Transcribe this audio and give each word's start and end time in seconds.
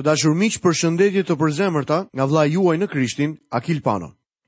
Të 0.00 0.04
dashur 0.08 0.32
miq, 0.40 0.54
përshëndetje 0.64 1.22
të 1.28 1.34
përzemërta 1.40 1.96
nga 2.16 2.24
vllai 2.30 2.44
juaj 2.54 2.76
në 2.80 2.86
Krishtin, 2.88 3.32
Akil 3.58 3.82
Pano. 3.84 4.06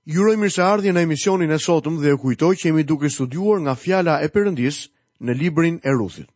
Ju 0.09 0.23
uroj 0.25 0.37
mirëseardhje 0.43 0.95
në 0.97 1.03
emisionin 1.05 1.53
e 1.53 1.59
sotëm 1.61 1.99
dhe 2.01 2.15
ju 2.15 2.21
kujtoj 2.23 2.55
që 2.57 2.69
jemi 2.71 2.85
duke 2.89 3.11
studiuar 3.13 3.61
nga 3.67 3.75
fjala 3.83 4.15
e 4.25 4.31
Perëndis 4.33 4.79
në 5.21 5.35
librin 5.43 5.77
e 5.85 5.93
Ruthit. 5.93 6.31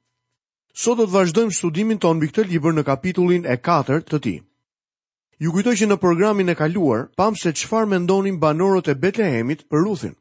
Sot 0.82 1.00
do 1.00 1.06
të 1.08 1.14
vazhdojmë 1.16 1.56
studimin 1.58 2.02
ton 2.02 2.20
mbi 2.20 2.28
këtë 2.28 2.44
libër 2.50 2.76
në 2.76 2.84
kapitullin 2.90 3.48
e 3.48 3.56
4 3.68 4.04
të 4.10 4.20
tij. 4.26 4.36
Ju 5.40 5.48
kujtoj 5.56 5.76
që 5.80 5.86
në 5.88 6.00
programin 6.04 6.52
e 6.52 6.58
kaluar 6.60 7.08
pam 7.16 7.40
se 7.40 7.56
çfarë 7.56 7.88
mendonin 7.96 8.36
banorët 8.44 8.92
e 8.92 8.98
Betlehemit 9.02 9.64
për 9.70 9.86
Ruthin. 9.86 10.12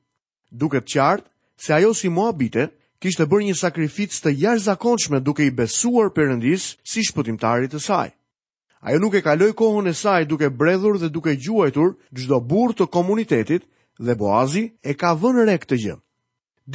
Duket 0.64 0.88
qartë 0.96 1.28
se 1.66 1.74
ajo 1.82 1.92
si 2.00 2.08
Moabite 2.08 2.70
kishte 3.04 3.28
bërë 3.28 3.50
një 3.52 3.60
sakrificë 3.60 4.22
të 4.24 4.36
jashtëzakonshme 4.46 5.20
duke 5.20 5.44
i 5.44 5.52
besuar 5.60 6.14
Perëndis 6.16 6.72
si 6.88 7.04
shpëtimtarit 7.10 7.76
të 7.76 7.90
saj. 7.92 8.14
Ajo 8.86 9.00
nuk 9.02 9.16
e 9.18 9.22
kaloi 9.26 9.50
kohën 9.58 9.90
e 9.90 9.94
saj 9.98 10.28
duke 10.30 10.48
bredhur 10.60 10.96
dhe 11.02 11.10
duke 11.16 11.34
gjuajtur 11.42 11.96
gjdo 12.18 12.38
bur 12.50 12.70
të 12.78 12.86
komunitetit 12.94 13.64
dhe 14.06 14.14
boazi 14.20 14.62
e 14.84 14.94
ka 14.94 15.16
vënë 15.22 15.46
rek 15.50 15.64
të 15.66 15.76
gjë. 15.84 15.96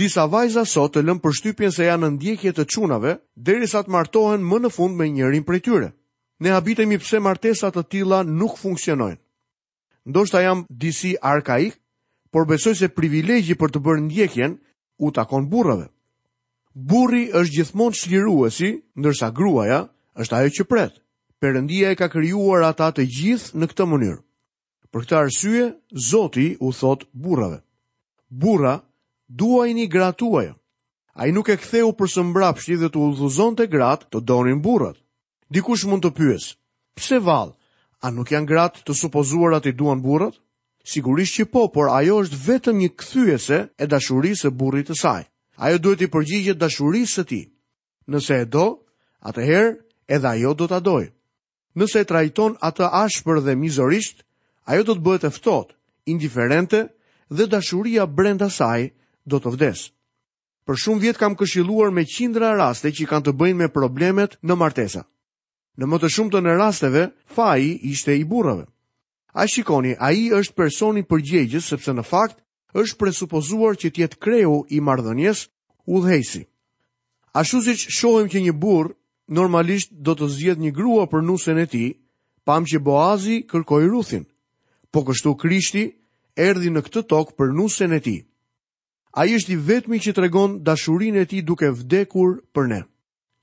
Disa 0.00 0.24
vajza 0.32 0.64
sot 0.66 0.96
të 0.96 1.04
lëmë 1.06 1.22
për 1.22 1.36
shtypjen 1.38 1.72
se 1.76 1.84
janë 1.86 2.02
në 2.06 2.14
ndjekje 2.16 2.52
të 2.56 2.64
qunave, 2.72 3.12
deri 3.46 3.68
sa 3.70 3.82
të 3.86 3.92
martohen 3.94 4.42
më 4.42 4.58
në 4.64 4.70
fund 4.76 4.98
me 4.98 5.06
njërin 5.08 5.44
për 5.46 5.58
tyre. 5.66 5.88
Ne 6.42 6.50
habitemi 6.50 6.98
pse 6.98 7.20
martesat 7.22 7.76
të 7.78 7.84
tila 7.94 8.18
nuk 8.26 8.56
funksionojnë. 8.58 9.20
Ndo 10.10 10.26
shta 10.26 10.42
jam 10.48 10.64
disi 10.70 11.14
arkaik, 11.22 11.76
por 12.32 12.46
besoj 12.50 12.74
se 12.80 12.88
privilegji 12.90 13.54
për 13.54 13.70
të 13.70 13.84
bërë 13.86 14.02
ndjekjen 14.08 14.56
u 14.98 15.12
takon 15.14 15.46
burrave. 15.52 15.86
Burri 16.74 17.28
është 17.38 17.54
gjithmonë 17.56 18.00
çliruesi, 18.00 18.70
ndërsa 18.98 19.30
gruaja 19.30 19.80
është 20.20 20.36
ajo 20.40 20.50
që 20.58 20.68
pretë. 20.70 20.98
Perëndia 21.40 21.88
e 21.90 21.96
ka 21.96 22.10
krijuar 22.12 22.66
ata 22.68 22.90
të 22.92 23.04
gjithë 23.16 23.56
në 23.60 23.66
këtë 23.72 23.84
mënyrë. 23.88 24.18
Për 24.92 25.04
këtë 25.06 25.16
arsye, 25.18 25.62
Zoti 26.08 26.46
u 26.60 26.68
thot 26.76 27.06
burrave: 27.26 27.60
Burra, 28.42 28.74
duajini 29.26 29.86
gratë 29.94 30.18
tuaja. 30.20 30.52
Ai 31.16 31.30
nuk 31.32 31.48
e 31.48 31.56
ktheu 31.56 31.94
për 31.96 32.10
së 32.12 32.24
mbrapshti 32.28 32.74
dhe 32.82 32.90
të 32.92 33.00
udhëzonte 33.06 33.64
gratë 33.72 34.10
të 34.12 34.20
donin 34.28 34.60
burrat. 34.60 34.98
Dikush 35.54 35.86
mund 35.88 36.04
të 36.04 36.10
pyes: 36.18 36.50
Pse 36.98 37.16
vallë? 37.24 37.56
A 38.04 38.10
nuk 38.12 38.32
janë 38.36 38.46
gratë 38.52 38.84
të 38.84 38.96
supozuara 39.00 39.62
të 39.64 39.72
duan 39.80 40.02
burrat? 40.04 40.36
Sigurisht 40.92 41.38
që 41.40 41.46
po, 41.52 41.62
por 41.72 41.88
ajo 41.96 42.20
është 42.24 42.40
vetëm 42.48 42.76
një 42.82 42.90
kthyese 43.00 43.58
e 43.80 43.86
dashurisë 43.88 44.42
së 44.48 44.50
burrit 44.60 44.92
të 44.92 44.96
saj. 45.00 45.22
Ajo 45.64 45.80
duhet 45.84 46.04
i 46.04 46.10
përgjigjet 46.12 46.60
dashurisë 46.60 47.14
së 47.16 47.24
tij. 47.32 47.46
Nëse 48.12 48.38
e 48.44 48.44
do, 48.56 48.66
atëherë 49.30 49.74
edhe 50.16 50.30
ajo 50.36 50.54
do 50.54 50.68
ta 50.68 50.80
dojë. 50.84 51.08
Nëse 51.78 52.02
e 52.02 52.06
trajton 52.06 52.56
atë 52.58 52.88
ashpër 53.04 53.40
dhe 53.46 53.54
mizorisht, 53.56 54.24
ajo 54.66 54.82
do 54.84 54.94
të 54.98 55.04
bëhet 55.06 55.26
e 55.28 55.30
ftohtë, 55.34 55.74
indiferente 56.10 56.80
dhe 57.30 57.46
dashuria 57.52 58.06
brenda 58.10 58.48
saj 58.50 58.90
do 59.30 59.38
të 59.38 59.52
vdes. 59.54 59.80
Për 60.66 60.80
shumë 60.82 61.02
vjet 61.04 61.18
kam 61.18 61.36
këshilluar 61.38 61.92
me 61.94 62.04
qindra 62.10 62.54
raste 62.58 62.90
që 62.90 63.06
kanë 63.10 63.26
të 63.28 63.34
bëjnë 63.38 63.60
me 63.62 63.70
problemet 63.70 64.34
në 64.42 64.56
martesa. 64.58 65.04
Në 65.78 65.86
më 65.86 65.98
të 66.02 66.10
shumë 66.16 66.32
të 66.34 66.40
në 66.42 66.56
rasteve, 66.58 67.04
faji 67.34 67.70
ishte 67.94 68.14
i 68.18 68.24
burrave. 68.28 68.66
A 69.38 69.46
shikoni, 69.46 69.94
a 69.98 70.10
i 70.10 70.26
është 70.34 70.56
personi 70.58 71.04
përgjegjës 71.06 71.66
sepse 71.70 71.92
në 71.94 72.02
fakt 72.10 72.42
është 72.82 72.98
presupozuar 73.00 73.78
që 73.78 73.90
tjetë 73.94 74.16
kreu 74.22 74.60
i 74.68 74.80
mardhënjes 74.82 75.46
u 75.86 76.02
dhejsi. 76.02 76.42
A 77.38 77.44
shohim 77.46 78.26
që 78.30 78.40
një 78.46 78.54
burë 78.62 78.94
normalisht 79.30 79.92
do 79.94 80.14
të 80.18 80.26
zjedh 80.34 80.60
një 80.66 80.72
grua 80.74 81.06
për 81.06 81.22
nusën 81.24 81.58
e 81.62 81.66
ti, 81.70 81.84
pam 82.44 82.64
që 82.66 82.80
Boazi 82.82 83.36
kërkoj 83.50 83.84
Ruthin, 83.86 84.24
po 84.90 85.04
kështu 85.06 85.36
Krishti 85.38 85.84
erdi 86.34 86.70
në 86.74 86.82
këtë 86.86 87.04
tokë 87.12 87.36
për 87.38 87.52
nusën 87.60 87.94
e 87.96 88.00
ti. 88.02 88.16
A 89.18 89.24
i 89.26 89.36
është 89.38 89.52
i 89.54 89.58
vetmi 89.68 89.98
që 90.02 90.12
të 90.14 90.20
regon 90.26 90.58
dashurin 90.66 91.16
e 91.22 91.26
ti 91.30 91.40
duke 91.42 91.70
vdekur 91.70 92.40
për 92.54 92.64
ne. 92.72 92.80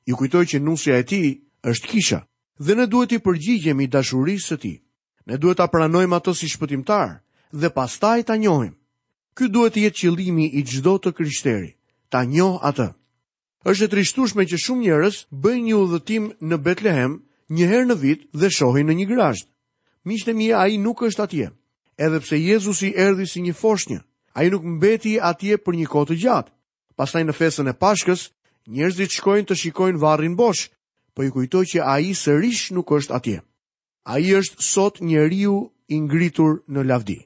Ju 0.07 0.15
kujtoj 0.19 0.45
që 0.51 0.59
nusja 0.63 0.99
e 0.99 1.03
ti 1.09 1.21
është 1.67 1.87
kisha, 1.91 2.19
dhe 2.59 2.75
ne 2.75 2.85
duhet 2.87 3.15
i 3.17 3.21
përgjigjemi 3.23 3.87
dashurisë 3.91 4.47
së 4.51 4.57
ti. 4.63 4.73
Ne 5.27 5.37
duhet 5.37 5.59
ta 5.59 5.67
pranojmë 5.67 6.15
ato 6.19 6.33
si 6.33 6.47
shpëtimtar 6.47 7.19
dhe 7.51 7.71
pastaj 7.75 8.19
ta 8.27 8.35
njohim. 8.35 8.75
Ky 9.35 9.51
duhet 9.51 9.75
të 9.75 9.83
jetë 9.87 9.99
qëllimi 10.03 10.47
i 10.59 10.63
çdo 10.63 10.97
të 10.99 11.11
krishteri, 11.15 11.71
ta 12.09 12.23
njohë 12.23 12.63
atë 12.71 12.87
është 13.65 13.83
e 13.85 13.89
trishtueshme 13.91 14.43
që 14.51 14.57
shumë 14.61 14.83
njerëz 14.85 15.15
bëjnë 15.41 15.63
një 15.67 15.75
udhëtim 15.81 16.25
në 16.49 16.57
Betlehem 16.65 17.13
një 17.57 17.67
herë 17.71 17.87
në 17.89 17.95
vit 18.01 18.27
dhe 18.37 18.49
shohin 18.53 18.87
në 18.89 18.95
një 19.01 19.07
grasht. 19.13 19.47
Miqtë 20.05 20.33
mi, 20.37 20.51
ai 20.53 20.77
nuk 20.77 21.01
është 21.07 21.23
atje. 21.25 21.47
Edhe 21.97 22.19
pse 22.21 22.37
Jezusi 22.37 22.91
erdhi 23.05 23.25
si 23.25 23.41
një 23.41 23.53
foshnjë, 23.61 23.99
ai 24.37 24.45
nuk 24.53 24.63
mbeti 24.77 25.15
atje 25.31 25.57
për 25.57 25.73
një 25.79 25.87
kohë 25.93 26.07
të 26.11 26.19
gjatë. 26.21 26.53
Pastaj 26.97 27.23
në 27.25 27.33
festën 27.39 27.69
e 27.69 27.73
Pashkës, 27.81 28.27
njerëzit 28.77 29.17
shkojnë 29.17 29.47
të 29.49 29.57
shikojnë 29.61 29.99
varrin 30.01 30.35
bosh, 30.39 30.69
po 31.13 31.25
i 31.25 31.33
kujtoj 31.33 31.65
që 31.73 31.79
ai 31.95 32.11
sërish 32.21 32.69
nuk 32.77 32.91
është 32.97 33.15
atje. 33.17 33.39
Ai 34.05 34.23
është 34.39 34.61
sot 34.69 35.01
njeriu 35.01 35.57
i 35.89 35.97
ngritur 36.05 36.61
në 36.69 36.85
lavdi. 36.91 37.19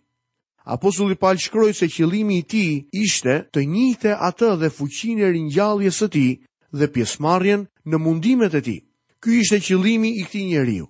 Apostulli 0.65 1.15
Paul 1.17 1.37
shkroi 1.37 1.73
se 1.73 1.87
qëllimi 1.87 2.37
i 2.37 2.43
tij 2.53 2.73
ishte 3.01 3.33
të 3.53 3.59
njëjtë 3.65 4.11
atë 4.29 4.49
dhe 4.61 4.69
fuqinë 4.77 5.23
e 5.25 5.29
ringjalljes 5.33 5.97
së 6.01 6.07
tij 6.13 6.31
dhe 6.77 6.85
pjesëmarrjen 6.93 7.63
në 7.89 7.97
mundimet 8.05 8.53
e 8.59 8.61
tij. 8.61 8.79
Ky 9.21 9.29
ishte 9.41 9.57
qëllimi 9.65 10.09
i 10.21 10.27
këtij 10.29 10.45
njeriu. 10.49 10.85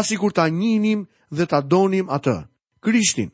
Asikur 0.00 0.32
ta 0.36 0.44
njinim 0.48 1.00
dhe 1.36 1.44
ta 1.48 1.60
donim 1.60 2.06
atë, 2.16 2.38
Krishtin, 2.84 3.30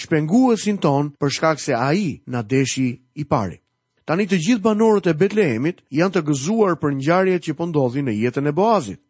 shpenguesin 0.00 0.78
ton 0.84 1.04
për 1.20 1.28
shkak 1.36 1.58
se 1.60 1.72
ai 1.74 2.22
na 2.32 2.40
deshi 2.52 2.88
i 3.20 3.24
parë. 3.32 3.60
Tani 4.08 4.24
të 4.28 4.36
gjithë 4.44 4.62
banorët 4.64 5.10
e 5.10 5.14
Betlehemit 5.20 5.82
janë 5.98 6.14
të 6.14 6.20
gëzuar 6.28 6.74
për 6.80 6.90
ngjarjet 6.96 7.42
që 7.46 7.52
po 7.58 7.64
ndodhin 7.68 8.06
në 8.08 8.14
jetën 8.24 8.48
e 8.48 8.52
Boazit. 8.58 9.00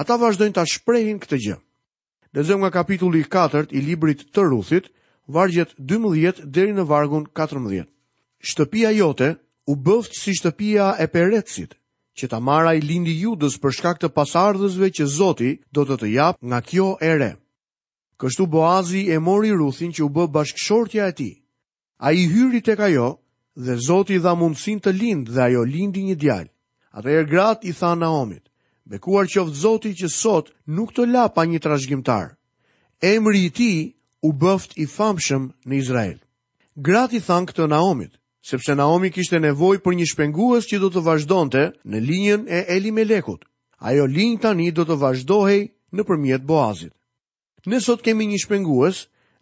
Ata 0.00 0.14
vazhdojnë 0.20 0.54
ta 0.56 0.62
shprehin 0.72 1.18
këtë 1.22 1.36
gjë. 1.44 1.56
Lexojmë 2.34 2.62
nga 2.62 2.70
kapitulli 2.78 3.22
4 3.28 3.66
i 3.74 3.80
librit 3.88 4.22
të 4.32 4.42
Ruthit, 4.50 4.86
vargjet 5.28 5.74
12 5.78 6.40
deri 6.54 6.72
në 6.76 6.84
vargun 6.88 7.26
14. 7.36 7.84
Shtëpia 8.46 8.92
jote 8.96 9.32
u 9.66 9.74
bëft 9.76 10.14
si 10.18 10.34
shtëpia 10.38 10.92
e 11.02 11.08
perecit, 11.10 11.74
që 12.16 12.28
ta 12.30 12.38
mara 12.40 12.74
i 12.76 12.80
lindi 12.80 13.16
judës 13.20 13.58
për 13.60 13.74
shkak 13.78 13.98
të 14.02 14.10
pasardhësve 14.14 14.90
që 15.00 15.06
Zoti 15.16 15.50
do 15.74 15.84
të 15.84 15.96
të 16.02 16.12
japë 16.14 16.46
nga 16.48 16.60
kjo 16.64 16.90
ere. 17.02 17.30
Kështu 18.16 18.46
Boazi 18.48 19.02
e 19.12 19.18
mori 19.20 19.50
Ruthin 19.52 19.92
që 19.92 20.04
u 20.04 20.08
bë 20.08 20.30
bashkëshortja 20.34 21.06
e 21.06 21.12
tij. 21.18 21.34
Ai 21.98 22.22
hyri 22.32 22.62
tek 22.64 22.80
ajo 22.80 23.10
dhe 23.56 23.74
Zoti 23.86 24.16
dha 24.22 24.32
mundësin 24.38 24.78
të 24.80 24.92
lindë 24.96 25.32
dhe 25.34 25.42
ajo 25.48 25.64
lindi 25.64 26.04
një 26.06 26.16
djalë. 26.22 26.50
Atëherë 26.96 27.28
grat 27.28 27.60
i 27.64 27.72
tha 27.76 27.92
omit, 28.22 28.44
"Bekuar 28.84 29.26
qoftë 29.26 29.54
Zoti 29.64 29.88
që 29.92 30.08
sot 30.08 30.46
nuk 30.66 30.92
të 30.94 31.06
la 31.12 31.28
pa 31.28 31.44
një 31.44 31.58
trashëgimtar. 31.60 32.28
Emri 33.02 33.44
i 33.44 33.50
tij 33.50 33.95
u 34.28 34.32
bëft 34.42 34.74
i 34.82 34.86
famshëm 34.96 35.44
në 35.68 35.74
Izrael. 35.78 36.16
i 37.12 37.20
than 37.26 37.46
këtë 37.46 37.68
Naomit, 37.70 38.12
sepse 38.50 38.74
Naomi 38.74 39.10
kishte 39.14 39.38
nevojë 39.38 39.82
për 39.84 39.94
një 39.98 40.06
shpengues 40.12 40.66
që 40.70 40.78
do 40.82 40.88
të 40.90 41.00
vazhdonte 41.08 41.62
në 41.90 42.00
linjën 42.08 42.42
e 42.48 42.58
Elimelekut. 42.76 43.42
Ajo 43.88 44.06
linjë 44.16 44.40
tani 44.44 44.66
do 44.74 44.82
të 44.84 44.96
vazhdohej 45.04 45.60
nëpërmjet 45.96 46.42
Boazit. 46.50 46.92
Ne 47.70 47.78
sot 47.80 48.02
kemi 48.06 48.26
një 48.32 48.38
shpengues 48.44 48.98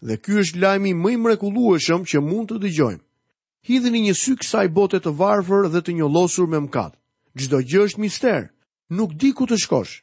dhe 0.06 0.16
ky 0.24 0.32
është 0.42 0.60
lajmi 0.64 0.92
më 1.00 1.10
i 1.10 1.16
mrekullueshëm 1.24 2.02
që 2.08 2.18
mund 2.28 2.46
të 2.50 2.58
dëgjojmë. 2.64 3.04
Hidhni 3.68 4.00
një 4.04 4.14
sy 4.20 4.32
kësaj 4.36 4.66
bote 4.76 4.98
të 5.00 5.14
varfër 5.22 5.64
dhe 5.72 5.80
të 5.84 5.96
njollosur 5.96 6.46
me 6.50 6.60
mëkat. 6.66 6.92
Çdo 7.40 7.58
gjë 7.70 7.80
është 7.86 8.00
mister. 8.04 8.40
Nuk 8.98 9.14
di 9.20 9.32
ku 9.32 9.46
të 9.48 9.56
shkosh. 9.64 9.94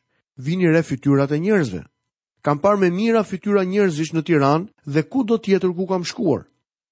Vini 0.46 0.72
re 0.74 0.82
fytyrat 0.90 1.32
e 1.36 1.38
njerëzve 1.46 1.82
kam 2.42 2.58
parë 2.60 2.80
me 2.82 2.90
mira 2.90 3.22
fytyra 3.24 3.64
njerëzish 3.64 4.14
në 4.16 4.24
Tiranë 4.26 4.68
dhe 4.86 5.02
ku 5.06 5.24
do 5.24 5.38
tjetër 5.38 5.72
ku 5.78 5.86
kam 5.88 6.04
shkuar. 6.04 6.44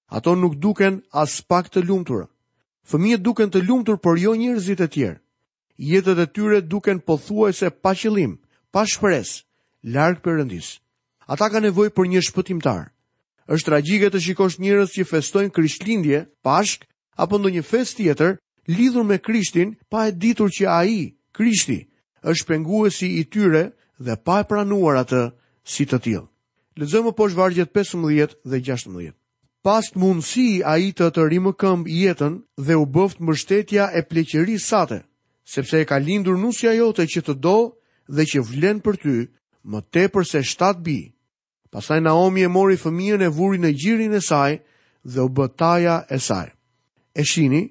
Ato 0.10 0.36
nuk 0.36 0.56
duken 0.62 1.02
as 1.12 1.42
pak 1.42 1.70
të 1.70 1.84
lumtura. 1.88 2.26
Fëmijët 2.90 3.22
duken 3.24 3.50
të 3.52 3.62
lumtur 3.66 3.98
por 3.98 4.18
jo 4.18 4.34
njerëzit 4.38 4.82
e 4.82 4.88
tjerë. 4.88 5.20
Jetët 5.78 6.20
e 6.22 6.28
tyre 6.34 6.62
duken 6.62 7.00
pothuajse 7.02 7.70
pa 7.84 7.92
qëllim, 7.94 8.38
pa 8.74 8.86
shpresë, 8.86 9.44
larg 9.94 10.22
perëndis. 10.26 10.80
Ata 11.30 11.50
kanë 11.50 11.70
nevojë 11.70 11.94
për 11.94 12.06
një 12.10 12.22
shpëtimtar. 12.28 12.90
Është 13.50 13.66
tragjike 13.70 14.10
të 14.12 14.20
shikosh 14.26 14.58
njerëz 14.62 14.90
që 14.98 15.06
festojnë 15.10 15.54
Krishtlindje, 15.54 16.20
Pashk 16.46 16.86
apo 17.18 17.38
ndonjë 17.40 17.64
festë 17.70 17.98
tjetër 18.04 18.36
lidhur 18.70 19.06
me 19.06 19.18
Krishtin 19.18 19.76
pa 19.90 20.08
e 20.08 20.12
ditur 20.12 20.50
që 20.50 20.66
ai, 20.66 20.96
Krishti, 21.34 21.80
është 22.22 22.48
penguesi 22.50 23.08
i 23.18 23.24
tyre 23.32 23.70
dhe 24.00 24.14
pa 24.26 24.42
e 24.42 24.48
pranuar 24.50 25.00
atë 25.06 25.24
si 25.70 25.86
të 25.86 26.00
tjilë. 26.04 26.26
Lëzëmë 26.80 27.12
poshë 27.20 27.38
vargjet 27.38 27.72
15 27.76 28.36
dhe 28.50 28.60
16. 28.66 29.14
Pas 29.66 29.86
të 29.92 30.00
mundësi 30.00 30.48
a 30.66 30.78
i 30.80 30.92
të 30.96 31.10
të 31.14 31.26
rimë 31.34 31.52
këmbë 31.60 31.92
jetën 32.00 32.38
dhe 32.66 32.78
u 32.82 32.86
bëftë 32.96 33.26
mështetja 33.28 33.90
e 34.00 34.04
pleqeri 34.08 34.56
sate, 34.64 35.02
sepse 35.52 35.82
e 35.82 35.86
ka 35.90 35.98
lindur 36.00 36.38
nusja 36.40 36.72
jote 36.78 37.04
që 37.12 37.26
të 37.26 37.34
do 37.44 37.58
dhe 38.16 38.24
që 38.32 38.40
vlen 38.52 38.80
për 38.86 38.96
ty 39.04 39.18
më 39.72 39.80
te 39.94 40.06
përse 40.14 40.42
7 40.56 40.80
bi. 40.86 41.00
Pasaj 41.74 42.00
Naomi 42.02 42.42
e 42.42 42.48
mori 42.50 42.80
fëmijën 42.82 43.28
e 43.28 43.30
vuri 43.36 43.60
në 43.62 43.74
gjirin 43.78 44.14
e 44.18 44.22
saj 44.26 44.56
dhe 45.12 45.22
u 45.22 45.30
bëtaja 45.38 46.00
e 46.10 46.18
saj. 46.18 46.48
E 47.20 47.24
shini, 47.30 47.66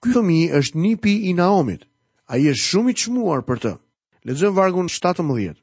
ky 0.00 0.14
fëmi 0.14 0.40
është 0.58 0.78
nipi 0.80 1.16
i 1.28 1.34
Naomit, 1.36 1.84
a 2.30 2.38
i 2.40 2.46
është 2.54 2.66
shumë 2.68 2.94
i 2.94 2.94
qmuar 3.02 3.42
për 3.48 3.58
të. 3.64 3.74
Lezëm 4.28 4.54
vargun 4.56 4.88
17 4.88 5.58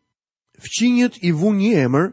fqinjët 0.59 1.17
i 1.27 1.31
vun 1.39 1.55
një 1.61 1.73
emër 1.87 2.07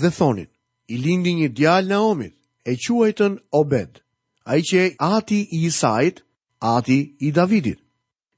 dhe 0.00 0.10
thonin, 0.18 0.48
i 0.92 0.96
lindi 1.04 1.32
një 1.40 1.48
djalë 1.58 1.88
Naomit, 1.94 2.34
e 2.70 2.76
quajtën 2.84 3.32
Obed, 3.60 3.90
a 4.44 4.52
i 4.58 4.62
që 4.68 4.76
e 4.86 4.94
ati 5.14 5.40
i 5.56 5.64
Isait, 5.68 6.16
ati 6.74 6.98
i 7.26 7.32
Davidit. 7.32 7.80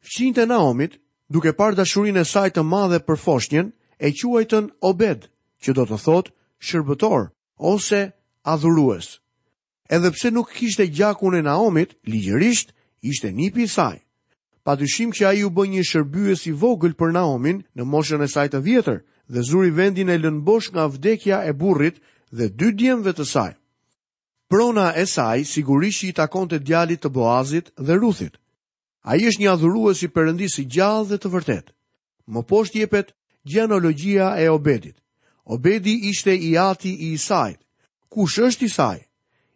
Fqinjët 0.07 0.45
e 0.45 0.47
Naomit, 0.47 0.93
duke 1.33 1.53
par 1.59 1.73
dashurin 1.75 2.21
e 2.21 2.25
saj 2.25 2.51
të 2.53 2.63
madhe 2.69 3.01
për 3.07 3.19
foshnjën, 3.25 3.67
e 4.01 4.09
quajtën 4.19 4.65
Obed, 4.91 5.29
që 5.63 5.71
do 5.77 5.85
të 5.89 5.99
thotë 6.05 6.33
shërbëtor 6.67 7.31
ose 7.73 8.01
adhurues. 8.53 9.07
Edhe 9.91 10.11
pse 10.15 10.29
nuk 10.33 10.53
kishte 10.57 10.87
gjakun 10.97 11.37
e 11.39 11.43
Naomit, 11.43 11.97
ligjërisht 12.09 12.69
ishte 13.09 13.33
nipi 13.33 13.65
i 13.65 13.69
saj. 13.71 13.97
Pa 14.65 14.77
dyshim 14.81 15.13
që 15.13 15.25
a 15.29 15.33
ju 15.37 15.51
bë 15.53 15.65
një 15.73 15.83
shërbyes 15.85 16.47
i 16.49 16.53
vogël 16.61 16.95
për 16.97 17.13
Naomin 17.13 17.59
në 17.77 17.83
moshën 17.93 18.23
e 18.25 18.29
saj 18.33 18.49
të 18.53 18.61
vjetër, 18.65 18.97
dhe 19.33 19.41
zuri 19.51 19.71
vendin 19.77 20.09
e 20.09 20.17
lënbosh 20.25 20.67
nga 20.73 20.85
vdekja 20.95 21.39
e 21.49 21.53
burrit 21.61 21.97
dhe 22.37 22.47
dy 22.59 22.71
djemve 22.79 23.13
të 23.17 23.25
saj. 23.35 23.53
Prona 24.51 24.89
e 24.97 25.05
saj 25.07 25.45
sigurisht 25.53 26.05
i 26.05 26.13
takon 26.13 26.49
të 26.49 26.59
djalit 26.67 27.01
të 27.03 27.09
Boazit 27.17 27.67
dhe 27.87 27.95
Ruthit. 27.97 28.35
A 29.09 29.17
i 29.17 29.23
është 29.29 29.41
një 29.43 29.51
adhuruës 29.55 30.03
i 30.05 30.09
përëndis 30.15 30.55
i 30.63 30.69
gjallë 30.75 31.09
dhe 31.09 31.19
të 31.21 31.29
vërtet. 31.35 31.67
Më 32.33 32.41
poshtë 32.49 32.79
jepet 32.83 33.13
gjenologia 33.53 34.29
e 34.41 34.47
Obedit. 34.49 34.97
Obedi 35.45 35.95
ishte 36.09 36.33
i 36.37 36.53
ati 36.59 36.93
i 37.07 37.13
Isajt. 37.13 37.61
Kush 38.09 38.39
është 38.39 38.65
Isaj? 38.65 38.99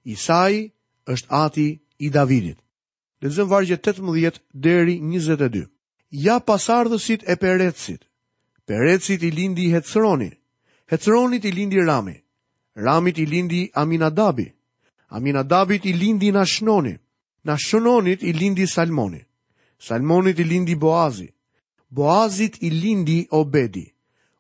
Isaj 0.05 0.55
është 1.13 1.29
ati 1.45 1.69
i 2.05 2.11
Davidit. 2.13 2.59
Lezëm 3.23 3.49
vargje 3.51 3.77
18 3.77 4.41
deri 4.53 4.99
22. 5.01 5.67
Ja 6.11 6.41
pasardhësit 6.41 7.25
e 7.29 7.37
perecit. 7.37 8.08
Perecit 8.69 9.23
i 9.23 9.31
lindi 9.33 9.75
Hecroni, 9.75 10.33
Hecronit 10.87 11.45
i 11.45 11.53
lindi 11.53 11.77
Rami, 11.83 12.23
Ramit 12.77 13.17
i 13.19 13.27
lindi 13.27 13.71
Aminadabi, 13.75 14.53
Aminadabit 15.11 15.85
i 15.87 15.95
lindi 15.99 16.31
Nashnoni, 16.33 16.95
Nashnonit 17.45 18.23
i 18.23 18.33
lindi 18.39 18.67
Salmoni, 18.67 19.25
Salmonit 19.79 20.39
i 20.39 20.45
lindi 20.45 20.77
Boazi, 20.77 21.33
Boazit 21.91 22.57
i 22.61 22.69
lindi 22.81 23.27
Obedi, 23.31 23.87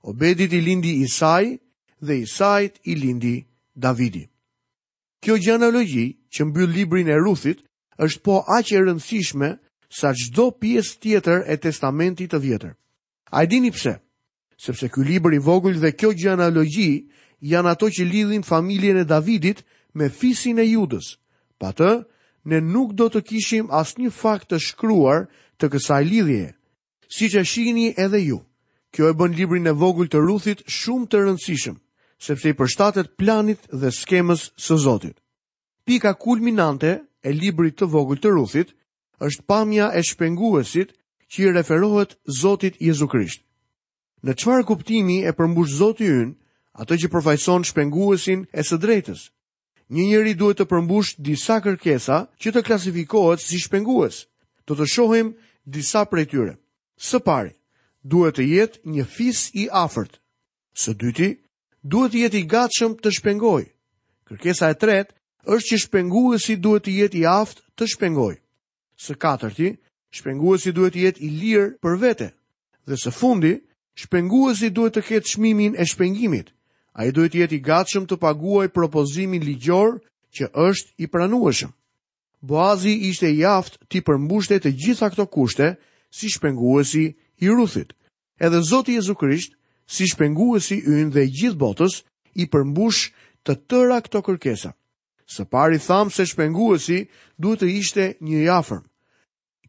Obedit 0.02 0.52
i 0.52 0.60
lindi 0.62 0.92
Isai 1.02 1.58
dhe 2.06 2.14
Isait 2.26 2.74
i 2.84 2.94
lindi 3.00 3.34
Davidi. 3.84 4.24
Kjo 5.24 5.38
gjenologji 5.38 6.06
që 6.34 6.44
mbyll 6.48 6.72
librin 6.74 7.08
e 7.08 7.16
Ruthit 7.22 7.64
është 8.04 8.20
po 8.26 8.42
aq 8.56 8.74
e 8.76 8.80
rëndësishme 8.84 9.48
sa 10.00 10.12
çdo 10.20 10.50
pjesë 10.60 10.98
tjetër 11.02 11.38
e 11.52 11.56
Testamentit 11.64 12.34
të 12.36 12.42
Vjetër. 12.44 12.74
A 13.36 13.42
e 13.44 13.48
dini 13.50 13.70
pse? 13.74 13.96
sepse 14.58 14.88
ky 14.90 15.00
libër 15.06 15.32
i 15.38 15.38
vogël 15.46 15.78
dhe 15.80 15.90
kjo 15.98 16.10
gjenealogji 16.18 16.90
janë 17.52 17.70
ato 17.72 17.86
që 17.94 18.04
lidhin 18.10 18.42
familjen 18.46 18.98
e 18.98 19.04
Davidit 19.06 19.60
me 19.94 20.08
fisin 20.18 20.58
e 20.58 20.66
Judës. 20.66 21.14
Pa 21.60 21.70
të, 21.72 21.90
ne 22.50 22.58
nuk 22.60 22.92
do 22.98 23.06
të 23.10 23.22
kishim 23.28 23.70
asnjë 23.80 24.10
fakt 24.20 24.50
të 24.50 24.58
shkruar 24.66 25.28
të 25.58 25.66
kësaj 25.72 26.02
lidhje, 26.10 26.48
siç 27.16 27.34
e 27.40 27.44
shihni 27.46 27.92
edhe 28.04 28.20
ju. 28.28 28.40
Kjo 28.94 29.10
e 29.10 29.14
bën 29.18 29.34
librin 29.36 29.66
e 29.70 29.74
vogël 29.82 30.08
të 30.10 30.18
Ruthit 30.26 30.60
shumë 30.78 31.06
të 31.10 31.18
rëndësishëm, 31.26 31.74
sepse 32.26 32.48
i 32.50 32.54
përshtatet 32.58 33.14
planit 33.20 33.60
dhe 33.70 33.90
skemës 33.94 34.48
së 34.58 34.78
Zotit. 34.86 35.16
Pika 35.86 36.14
kulminante 36.18 36.92
e 37.22 37.30
librit 37.32 37.76
të 37.78 37.86
vogël 37.94 38.18
të 38.22 38.32
Ruthit 38.34 38.72
është 39.22 39.44
pamja 39.46 39.90
e 39.98 40.02
shpenguesit 40.02 40.94
që 41.30 41.38
i 41.44 41.52
referohet 41.58 42.16
Zotit 42.40 42.80
Jezu 42.80 43.06
Krisht. 43.10 43.42
Në 44.26 44.34
çfarë 44.34 44.64
kuptimi 44.66 45.18
e 45.22 45.30
përmbush 45.38 45.76
Zoti 45.78 46.08
ynë 46.10 46.34
ato 46.82 46.96
që 46.98 47.10
përfaqëson 47.12 47.66
shpenguesin 47.68 48.40
e 48.58 48.62
së 48.66 48.78
drejtës? 48.82 49.28
Një 49.94 50.04
njeri 50.10 50.32
duhet 50.36 50.58
të 50.58 50.66
përmbush 50.72 51.12
disa 51.22 51.60
kërkesa 51.64 52.16
që 52.42 52.52
të 52.54 52.62
klasifikohet 52.66 53.40
si 53.42 53.60
shpengues. 53.62 54.24
Do 54.66 54.74
të, 54.74 54.82
të 54.82 54.90
shohim 54.94 55.30
disa 55.64 56.02
prej 56.10 56.26
tyre. 56.32 56.54
Së 56.98 57.20
pari, 57.24 57.54
duhet 58.02 58.34
të 58.38 58.46
jetë 58.48 58.80
një 58.96 59.06
fis 59.14 59.44
i 59.62 59.68
afërt. 59.70 60.18
Së 60.74 60.92
dyti, 61.00 61.30
duhet 61.82 62.12
të 62.14 62.24
jetë 62.26 62.40
i 62.42 62.48
gatshëm 62.52 62.98
të 62.98 63.14
shpengojë. 63.20 63.68
Kërkesa 64.28 64.72
e 64.74 64.78
tretë 64.82 65.14
është 65.54 65.68
që 65.70 65.80
shpenguesi 65.84 66.58
duhet 66.66 66.84
të 66.88 66.96
jetë 66.98 67.20
i 67.22 67.24
aftë 67.38 67.64
të 67.78 67.88
shpengojë. 67.94 68.38
Së 69.04 69.14
katërti, 69.16 69.70
shpenguesi 70.18 70.74
duhet 70.76 70.98
të 70.98 71.04
jetë 71.06 71.22
i 71.22 71.30
lirë 71.40 71.68
për 71.82 71.96
vete. 72.04 72.28
Dhe 72.88 72.98
së 73.04 73.14
fundi, 73.20 73.54
shpenguesi 73.98 74.70
duhet 74.76 74.94
të 74.94 75.02
ketë 75.08 75.28
çmimin 75.32 75.74
e 75.74 75.86
shpengimit. 75.90 76.52
Ai 76.98 77.10
duhet 77.14 77.32
të 77.34 77.40
jetë 77.42 77.56
i 77.58 77.62
gatshëm 77.66 78.04
të 78.06 78.18
paguajë 78.22 78.72
propozimin 78.74 79.42
ligjor 79.46 79.96
që 80.34 80.50
është 80.66 80.90
i 81.04 81.08
pranueshëm. 81.10 81.72
Boazi 82.50 82.92
ishte 83.10 83.30
i 83.34 83.42
aftë 83.44 83.82
të 83.90 84.04
përmbushte 84.06 84.58
të 84.62 84.70
gjitha 84.80 85.08
këto 85.12 85.24
kushte 85.34 85.68
si 86.14 86.30
shpenguesi 86.30 87.06
i 87.42 87.46
Ruthit. 87.50 87.90
Edhe 88.38 88.60
Zoti 88.70 88.94
Jezu 88.94 89.16
Krisht, 89.18 89.56
si 89.94 90.06
shpenguesi 90.06 90.78
ynë 90.86 91.10
dhe 91.14 91.24
i 91.26 91.32
gjithë 91.38 91.58
botës, 91.58 91.94
i 92.38 92.46
përmbush 92.52 93.08
të 93.44 93.52
tëra 93.68 93.98
këto 94.04 94.20
kërkesa. 94.26 94.70
Së 95.26 95.44
pari 95.50 95.78
thamë 95.82 96.14
se 96.14 96.26
shpenguesi 96.30 97.08
duhet 97.40 97.60
të 97.64 97.68
ishte 97.80 98.04
një 98.22 98.38
i 98.46 98.48
afërm. 98.60 98.84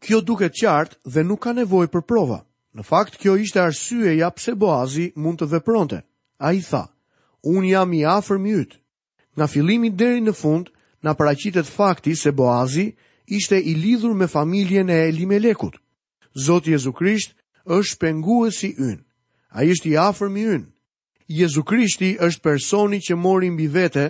Kjo 0.00 0.20
duket 0.22 0.54
qartë 0.62 1.02
dhe 1.10 1.24
nuk 1.26 1.42
ka 1.42 1.52
nevojë 1.58 1.90
për 1.92 2.06
prova. 2.06 2.38
Në 2.78 2.84
fakt, 2.86 3.16
kjo 3.18 3.32
ishte 3.40 3.58
arsye 3.62 4.12
ja 4.20 4.28
pse 4.30 4.52
Boazi 4.54 5.08
mund 5.18 5.40
të 5.40 5.48
vepronte. 5.54 6.02
A 6.38 6.52
i 6.54 6.60
tha, 6.62 6.84
unë 7.42 7.66
jam 7.72 7.92
i 7.98 8.04
afer 8.06 8.38
mjëtë. 8.38 8.78
Nga 9.36 9.46
filimi 9.50 9.90
deri 9.90 10.20
në 10.22 10.34
fund, 10.38 10.68
nga 11.02 11.14
paracitet 11.18 11.66
fakti 11.66 12.14
se 12.16 12.30
Boazi 12.30 12.92
ishte 13.26 13.58
i 13.60 13.74
lidhur 13.74 14.14
me 14.14 14.28
familjen 14.30 14.90
e 14.90 15.00
Elimelekut. 15.08 15.80
Zotë 16.46 16.76
Jezu 16.76 16.92
Krisht 16.92 17.34
është 17.66 17.98
penguesi 18.04 18.70
ynë. 18.78 19.02
A 19.56 19.66
ishtë 19.66 19.90
i 19.90 19.96
afer 20.06 20.30
mi 20.30 20.46
ynë. 20.46 20.70
Jezu 21.26 21.64
Krishti 21.66 22.12
është 22.22 22.42
personi 22.42 23.00
që 23.02 23.16
mori 23.18 23.50
mbi 23.50 23.66
vete 23.66 24.06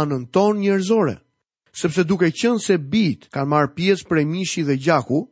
anën 0.00 0.24
ton 0.32 0.56
njërzore, 0.64 1.16
sepse 1.72 2.04
duke 2.08 2.28
qënë 2.32 2.60
se 2.64 2.76
bit 2.92 3.28
kanë 3.32 3.48
marë 3.52 3.72
pjesë 3.76 4.08
prej 4.08 4.24
mishi 4.32 4.64
dhe 4.64 4.76
gjaku, 4.84 5.22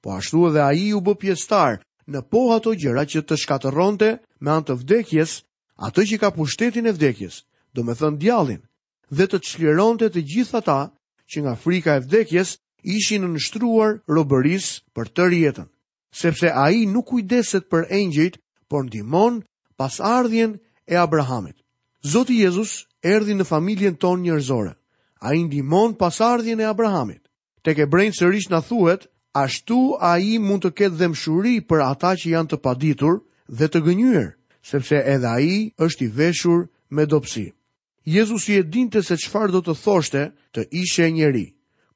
po 0.00 0.16
ashtu 0.20 0.46
edhe 0.50 0.62
a 0.64 0.70
i 0.72 0.92
u 0.96 1.00
bë 1.04 1.14
pjestar 1.20 1.80
në 2.14 2.20
po 2.30 2.40
ato 2.54 2.72
gjëra 2.78 3.02
që 3.10 3.22
të 3.26 3.36
shkatëronte 3.42 4.10
me 4.44 4.52
antë 4.54 4.76
vdekjes, 4.80 5.36
atë 5.86 6.04
që 6.10 6.18
ka 6.22 6.28
pushtetin 6.36 6.86
e 6.86 6.92
vdekjes, 6.94 7.40
do 7.74 7.84
me 7.84 7.94
thënë 7.98 8.20
djalin, 8.22 8.62
dhe 9.10 9.26
të 9.26 9.38
të 9.42 9.50
shliron 9.50 9.98
të 9.98 10.22
gjitha 10.30 10.60
ta 10.68 10.80
që 11.30 11.38
nga 11.42 11.54
frika 11.62 11.96
e 11.98 12.04
vdekjes 12.06 12.56
ishin 12.96 13.26
në 13.26 13.32
nështruar 13.34 13.96
robëris 14.16 14.68
për 14.94 15.10
të 15.14 15.28
rjetën, 15.32 15.66
sepse 16.20 16.46
a 16.54 16.66
i 16.70 16.86
nuk 16.86 17.10
kujdeset 17.10 17.66
për 17.70 17.86
engjit, 17.90 18.38
por 18.70 18.86
ndimon 18.86 19.42
pas 19.78 19.98
ardhjen 20.00 20.56
e 20.90 20.94
Abrahamit. 20.96 21.58
Zoti 22.06 22.38
Jezus 22.40 22.86
erdi 23.02 23.34
në 23.34 23.44
familjen 23.46 23.96
ton 23.98 24.22
njërzore, 24.22 24.72
a 25.26 25.34
i 25.34 25.42
ndimon 25.44 25.94
pas 25.98 26.20
ardhjen 26.22 26.60
e 26.60 26.64
Abrahamit. 26.66 27.22
Tek 27.62 27.78
e 27.82 27.86
brejnë 27.90 28.14
sërish 28.18 28.48
në 28.50 28.62
thuhet, 28.68 29.06
ashtu 29.42 29.78
a 30.08 30.16
i 30.18 30.38
mund 30.38 30.64
të 30.64 30.70
ketë 30.80 30.98
dhemshuri 31.00 31.54
për 31.68 31.82
ata 31.90 32.14
që 32.20 32.32
janë 32.34 32.50
të 32.54 32.58
paditur 32.64 33.18
dhe 33.58 33.68
të 33.68 33.82
gënyër, 33.86 34.28
sepse 34.70 35.00
edhe 35.14 35.28
a 35.28 35.40
i 35.52 35.56
është 35.86 36.04
i 36.06 36.12
veshur 36.18 36.60
me 36.96 37.04
dopsi. 37.10 37.44
Jezus 38.06 38.46
i 38.52 38.56
e 38.60 38.62
dinte 38.76 39.02
se 39.02 39.16
qfar 39.18 39.50
do 39.52 39.60
të 39.66 39.74
thoshte 39.84 40.22
të 40.54 40.66
ishe 40.82 41.08
njeri, 41.10 41.46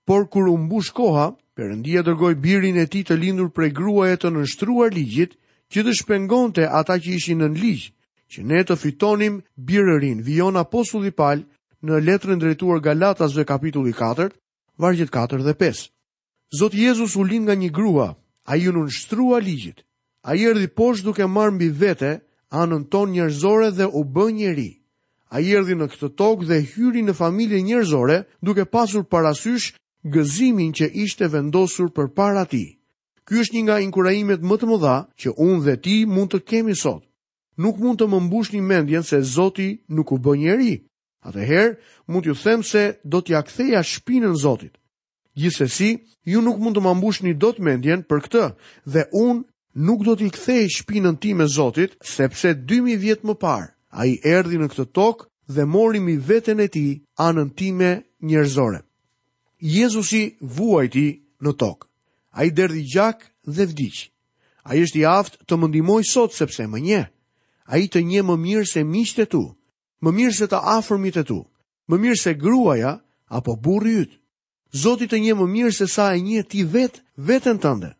por 0.06 0.26
kur 0.32 0.48
umbush 0.52 0.90
koha, 0.98 1.28
përëndia 1.56 2.02
dërgoj 2.06 2.34
birin 2.44 2.76
e 2.82 2.86
ti 2.90 3.04
të 3.04 3.16
lindur 3.20 3.50
prej 3.56 3.70
grua 3.78 4.10
e 4.12 4.16
të 4.20 4.28
nështruar 4.34 4.92
ligjit, 4.96 5.36
që 5.72 5.80
të 5.86 5.92
shpengon 6.00 6.52
të 6.52 6.64
ata 6.80 6.96
që 6.98 7.10
ishin 7.16 7.40
në 7.40 7.48
ligj, 7.62 7.84
që 8.32 8.40
ne 8.48 8.60
të 8.66 8.74
fitonim 8.82 9.40
birërin 9.68 10.20
vion 10.26 10.56
apostulli 10.58 11.12
palë 11.14 11.46
në 11.86 12.02
letrën 12.08 12.42
drejtuar 12.42 12.82
Galatasve 12.82 13.46
kapitulli 13.46 13.92
4, 13.94 14.30
vargjet 14.82 15.14
4 15.14 15.44
dhe 15.46 15.54
5. 15.60 15.86
Zotë 16.50 16.80
Jezus 16.82 17.14
u 17.14 17.22
linë 17.22 17.46
nga 17.46 17.54
një 17.54 17.68
grua, 17.70 18.08
a 18.42 18.52
ju 18.58 18.72
në 18.74 18.80
nështrua 18.88 19.38
ligjit. 19.38 19.84
A 20.26 20.34
i 20.36 20.42
erdi 20.50 20.66
poshtë 20.66 21.06
duke 21.06 21.26
marë 21.30 21.52
mbi 21.54 21.68
vete, 21.78 22.10
anën 22.50 22.88
ton 22.90 23.12
njërzore 23.14 23.68
dhe 23.78 23.86
u 23.94 24.02
bë 24.04 24.24
njëri. 24.38 24.70
A 25.30 25.38
i 25.46 25.52
erdi 25.54 25.76
në 25.78 25.86
këtë 25.92 26.10
tokë 26.18 26.48
dhe 26.48 26.58
hyri 26.72 27.04
në 27.06 27.14
familje 27.20 27.60
njërzore 27.62 28.16
duke 28.42 28.64
pasur 28.74 29.06
parasysh 29.06 29.68
gëzimin 30.14 30.74
që 30.74 30.90
ishte 31.04 31.28
vendosur 31.30 31.92
për 31.96 32.10
para 32.18 32.42
ti. 32.50 32.64
Ky 33.26 33.38
është 33.44 33.54
një 33.56 33.62
nga 33.64 33.76
inkurajimet 33.86 34.42
më 34.42 34.56
të 34.58 34.66
mëdha 34.72 34.96
që 35.20 35.36
unë 35.46 35.62
dhe 35.68 35.74
ti 35.86 35.96
mund 36.14 36.34
të 36.34 36.40
kemi 36.50 36.74
sot. 36.82 37.06
Nuk 37.62 37.78
mund 37.78 38.02
të 38.02 38.10
më 38.10 38.18
mbush 38.26 38.50
një 38.56 38.62
mendjen 38.66 39.06
se 39.06 39.22
Zoti 39.22 39.70
nuk 39.94 40.10
u 40.12 40.18
bë 40.18 40.34
njëri. 40.42 40.74
Atëherë, 41.30 41.78
mund 42.10 42.22
t'ju 42.26 42.34
them 42.42 42.66
se 42.66 42.82
do 43.06 43.22
t'ja 43.22 43.38
ktheja 43.46 43.84
shpinën 43.86 44.34
Zotit. 44.42 44.74
Gjithsesi, 45.34 45.98
ju 46.26 46.40
nuk 46.42 46.58
mund 46.58 46.76
të 46.76 46.82
më 46.82 46.92
mbushni 46.98 47.34
dot 47.38 47.58
mendjen 47.62 48.02
për 48.08 48.18
këtë 48.26 48.44
dhe 48.92 49.04
unë 49.14 49.42
nuk 49.86 50.02
do 50.04 50.16
t'i 50.18 50.30
kthej 50.34 50.66
shpinën 50.80 51.20
time 51.22 51.46
Zotit, 51.46 51.94
sepse 52.02 52.54
2000 52.66 52.98
vjet 52.98 53.22
më 53.22 53.34
parë 53.40 53.70
ai 53.94 54.18
erdhi 54.26 54.58
në 54.58 54.68
këtë 54.72 54.90
tokë 54.96 55.24
dhe 55.54 55.64
mori 55.66 56.00
mi 56.02 56.16
veten 56.18 56.60
e 56.60 56.68
tij 56.68 57.00
anën 57.18 57.50
time 57.54 58.02
njerëzore. 58.26 58.82
Jezusi 59.58 60.34
vuajti 60.40 61.08
në 61.42 61.52
tokë. 61.60 61.86
Ai 62.38 62.50
derdhi 62.50 62.84
gjak 62.92 63.18
dhe 63.56 63.64
vdiq. 63.66 63.96
Ai 64.64 64.82
është 64.82 64.98
i 65.02 65.04
aftë 65.06 65.44
të 65.46 65.54
më 65.58 65.66
ndihmoj 65.68 66.02
sot 66.10 66.34
sepse 66.34 66.66
më 66.70 66.78
nje. 66.86 67.02
Ai 67.70 67.86
të 67.90 68.02
nje 68.06 68.22
më 68.26 68.36
mirë 68.38 68.66
se 68.70 68.82
miqtë 68.86 69.26
tu, 69.32 69.42
më 70.02 70.10
mirë 70.14 70.34
se 70.38 70.46
të 70.50 70.58
afërmit 70.78 71.16
e 71.22 71.24
tu, 71.26 71.40
më 71.90 71.96
mirë 72.02 72.18
se 72.18 72.34
gruaja 72.38 72.96
apo 73.30 73.56
burri 73.62 73.96
yt. 74.04 74.19
Zoti 74.72 75.08
të 75.10 75.18
një 75.18 75.32
më 75.34 75.44
mirë 75.50 75.72
se 75.74 75.86
sa 75.90 76.12
e 76.14 76.20
një 76.22 76.42
ti 76.46 76.62
vet, 76.62 77.00
vetën 77.18 77.58
tënde. 77.58 77.90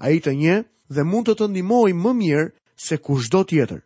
A 0.00 0.10
i 0.16 0.20
të 0.24 0.32
një 0.36 0.54
dhe 0.88 1.04
mund 1.04 1.28
të 1.28 1.34
të 1.36 1.48
ndimoj 1.52 1.92
më 1.92 2.12
mirë 2.16 2.44
se 2.80 2.96
kush 2.96 3.28
do 3.32 3.42
tjetër. 3.44 3.82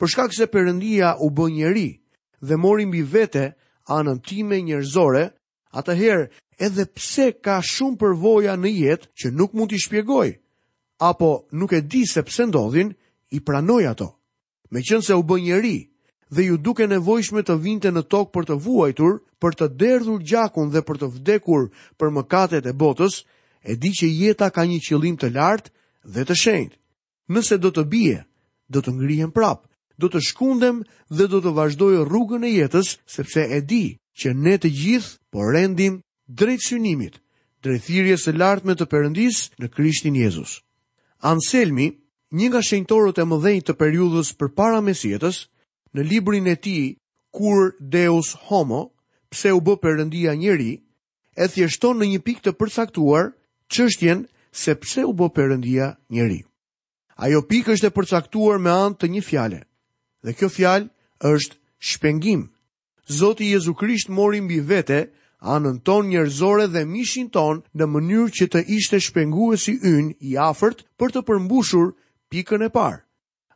Përshkak 0.00 0.32
se 0.36 0.46
përëndia 0.52 1.14
u 1.24 1.30
bë 1.32 1.46
njeri 1.56 1.88
dhe 2.44 2.56
mori 2.56 2.86
mbi 2.86 3.00
vete 3.02 3.54
anën 3.88 4.20
time 4.24 4.60
njerëzore, 4.60 5.24
atëherë 5.76 6.28
edhe 6.64 6.84
pse 6.96 7.32
ka 7.44 7.60
shumë 7.64 7.98
përvoja 8.00 8.56
në 8.60 8.70
jetë 8.76 9.08
që 9.22 9.32
nuk 9.32 9.56
mund 9.56 9.72
t'i 9.72 9.80
shpjegoj, 9.80 10.30
apo 11.00 11.30
nuk 11.52 11.72
e 11.72 11.80
di 11.80 12.04
se 12.08 12.22
pse 12.22 12.44
ndodhin, 12.48 12.92
i 13.32 13.38
pranoj 13.40 13.84
ato. 13.88 14.08
Me 14.70 14.80
qënë 14.84 15.04
se 15.06 15.14
u 15.16 15.22
bë 15.24 15.36
njeri, 15.44 15.76
dhe 16.30 16.42
ju 16.46 16.56
duke 16.62 16.86
nevojshme 16.86 17.42
të 17.42 17.56
vinte 17.58 17.90
në 17.90 18.04
tokë 18.12 18.32
për 18.34 18.46
të 18.50 18.56
vuajtur, 18.64 19.16
për 19.42 19.56
të 19.58 19.66
derdhur 19.80 20.22
gjakun 20.22 20.70
dhe 20.70 20.82
për 20.86 21.00
të 21.02 21.08
vdekur 21.16 21.68
për 21.98 22.12
mëkatet 22.18 22.66
e 22.66 22.72
botës, 22.78 23.24
e 23.66 23.74
di 23.76 23.90
që 23.98 24.06
jeta 24.22 24.50
ka 24.54 24.62
një 24.68 24.78
qëllim 24.86 25.16
të 25.18 25.32
lartë 25.34 25.72
dhe 26.14 26.26
të 26.28 26.34
shenjtë. 26.42 26.76
Nëse 27.34 27.58
do 27.58 27.70
të 27.74 27.84
bie, 27.92 28.18
do 28.70 28.82
të 28.82 28.94
ngrihem 28.94 29.32
prapë, 29.34 29.66
do 29.98 30.08
të 30.08 30.22
shkundem 30.30 30.84
dhe 31.10 31.26
do 31.28 31.40
të 31.42 31.50
vazhdoj 31.58 31.96
rrugën 32.06 32.46
e 32.46 32.52
jetës, 32.54 32.94
sepse 33.10 33.42
e 33.42 33.60
di 33.60 33.84
që 34.20 34.34
ne 34.34 34.54
të 34.58 34.70
gjithë 34.70 35.18
po 35.32 35.44
rendim 35.50 35.98
drejt 36.30 36.68
synimit, 36.70 37.18
drejt 37.62 37.88
thirrjes 37.90 38.24
së 38.26 38.36
lartme 38.38 38.74
të 38.78 38.86
Perëndis 38.88 39.48
në 39.60 39.68
Krishtin 39.68 40.16
Jezus. 40.16 40.60
Anselmi, 41.26 41.90
një 42.32 42.46
nga 42.52 42.62
shenjtorët 42.62 43.18
e 43.18 43.26
mëdhenj 43.26 43.64
të 43.66 43.74
periudhës 43.80 44.32
përpara 44.40 44.80
Mesjetës, 44.80 45.49
në 45.98 46.04
librin 46.06 46.46
e 46.46 46.54
ti 46.62 46.74
kur 47.34 47.72
Deus 47.80 48.34
Homo, 48.48 48.82
pse 49.30 49.52
u 49.54 49.60
bë 49.64 49.74
përëndia 49.82 50.32
njeri, 50.38 50.72
e 51.42 51.48
thjeshton 51.50 51.98
në 52.00 52.06
një 52.14 52.20
pik 52.26 52.40
të 52.44 52.52
përcaktuar 52.58 53.32
qështjen 53.70 54.24
se 54.52 54.74
pse 54.82 55.04
u 55.06 55.12
bë 55.18 55.28
përëndia 55.36 55.92
njeri. 56.14 56.40
Ajo 57.24 57.40
pik 57.50 57.68
është 57.74 57.90
e 57.90 57.94
përcaktuar 57.96 58.58
me 58.62 58.70
antë 58.72 58.98
të 59.04 59.10
një 59.14 59.22
fjale, 59.28 59.60
dhe 60.24 60.32
kjo 60.38 60.48
fjale 60.56 60.86
është 61.30 61.58
shpengim. 61.88 62.46
Zoti 63.10 63.50
Jezu 63.50 63.74
Krisht 63.74 64.08
mori 64.14 64.40
mbi 64.40 64.60
vete 64.70 65.00
anën 65.54 65.78
ton 65.86 66.08
njerëzore 66.10 66.66
dhe 66.72 66.86
mishin 66.86 67.28
ton 67.34 67.62
në 67.76 67.84
mënyrë 67.92 68.30
që 68.40 68.44
të 68.52 68.64
ishte 68.76 69.00
shpenguesi 69.06 69.76
ynë 69.92 70.16
i 70.30 70.36
afërt 70.50 70.86
për 70.98 71.10
të 71.14 71.24
përmbushur 71.28 71.92
pikën 72.32 72.64
e 72.64 72.70
parë 72.78 73.02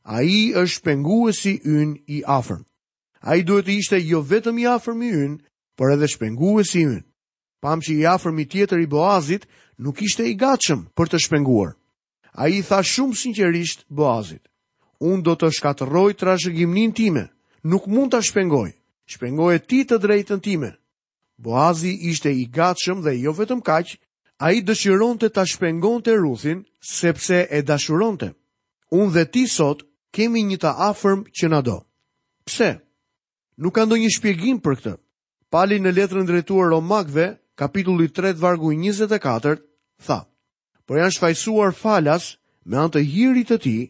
a 0.04 0.23
i 0.23 0.52
është 0.54 0.82
pengu 0.84 1.16
e 1.28 1.32
si 1.32 1.54
yn 1.64 1.94
i 2.12 2.20
afërm. 2.28 2.62
A 3.25 3.37
i 3.37 3.42
duhet 3.42 3.66
të 3.66 3.76
ishte 3.80 3.99
jo 4.04 4.20
vetëm 4.20 4.58
i 4.61 4.66
afërm 4.68 5.00
i 5.02 5.08
yn, 5.11 5.38
për 5.78 5.94
edhe 5.96 6.08
shpengu 6.12 6.58
e 6.61 6.64
si 6.68 6.82
yn. 6.84 6.99
Pam 7.64 7.80
që 7.80 7.92
i 7.96 8.04
afërm 8.06 8.37
i 8.38 8.44
tjetër 8.46 8.82
i 8.84 8.87
boazit, 8.92 9.46
nuk 9.80 10.02
ishte 10.04 10.26
i 10.28 10.37
gatshëm 10.37 10.82
për 10.94 11.08
të 11.08 11.20
shpenguar. 11.25 11.73
A 12.37 12.49
i 12.52 12.61
tha 12.62 12.82
shumë 12.84 13.16
sinqerisht 13.16 13.87
boazit. 13.88 14.44
Unë 15.00 15.23
do 15.25 15.34
të 15.40 15.49
shkatëroj 15.56 16.11
të 16.16 16.92
time, 16.94 17.25
nuk 17.64 17.87
mund 17.87 18.12
të 18.12 18.20
shpengoj, 18.23 18.73
shpengoj 19.08 19.54
e 19.54 19.58
ti 19.58 19.84
të 19.88 19.96
drejtën 19.99 20.40
time. 20.40 20.70
Boazi 21.40 21.96
ishte 22.12 22.28
i 22.30 22.44
gatshëm 22.46 23.00
dhe 23.02 23.16
jo 23.25 23.32
vetëm 23.32 23.61
kaq, 23.64 23.96
a 24.38 24.52
i 24.52 24.61
dëshiron 24.62 25.16
të 25.18 25.28
të 25.32 25.44
shpengon 25.49 26.02
të 26.04 26.12
rruthin, 26.20 26.61
sepse 26.84 27.46
e 27.50 27.62
dashuron 27.62 28.18
të. 28.20 28.32
Unë 28.92 29.12
dhe 29.14 29.25
ti 29.32 29.46
sot 29.49 29.82
kemi 30.16 30.42
një 30.49 30.56
të 30.62 30.73
afërm 30.90 31.25
që 31.37 31.49
na 31.50 31.61
do. 31.66 31.78
Pse? 32.47 32.71
Nuk 33.62 33.75
ka 33.76 33.85
ndonjë 33.87 34.12
shpjegim 34.16 34.61
për 34.62 34.75
këtë. 34.80 34.92
Pali 35.52 35.80
në 35.83 35.92
letrën 35.94 36.26
drejtuar 36.26 36.71
Romakëve, 36.73 37.26
kapitulli 37.59 38.09
3 38.14 38.35
vargu 38.42 38.73
24, 38.75 39.59
tha. 40.06 40.18
"Por 40.87 40.99
janë 41.00 41.14
shfaqur 41.14 41.71
falas 41.85 42.25
me 42.66 42.76
anë 42.83 42.92
të 42.94 43.00
hirit 43.12 43.49
të 43.50 43.59
tij 43.64 43.80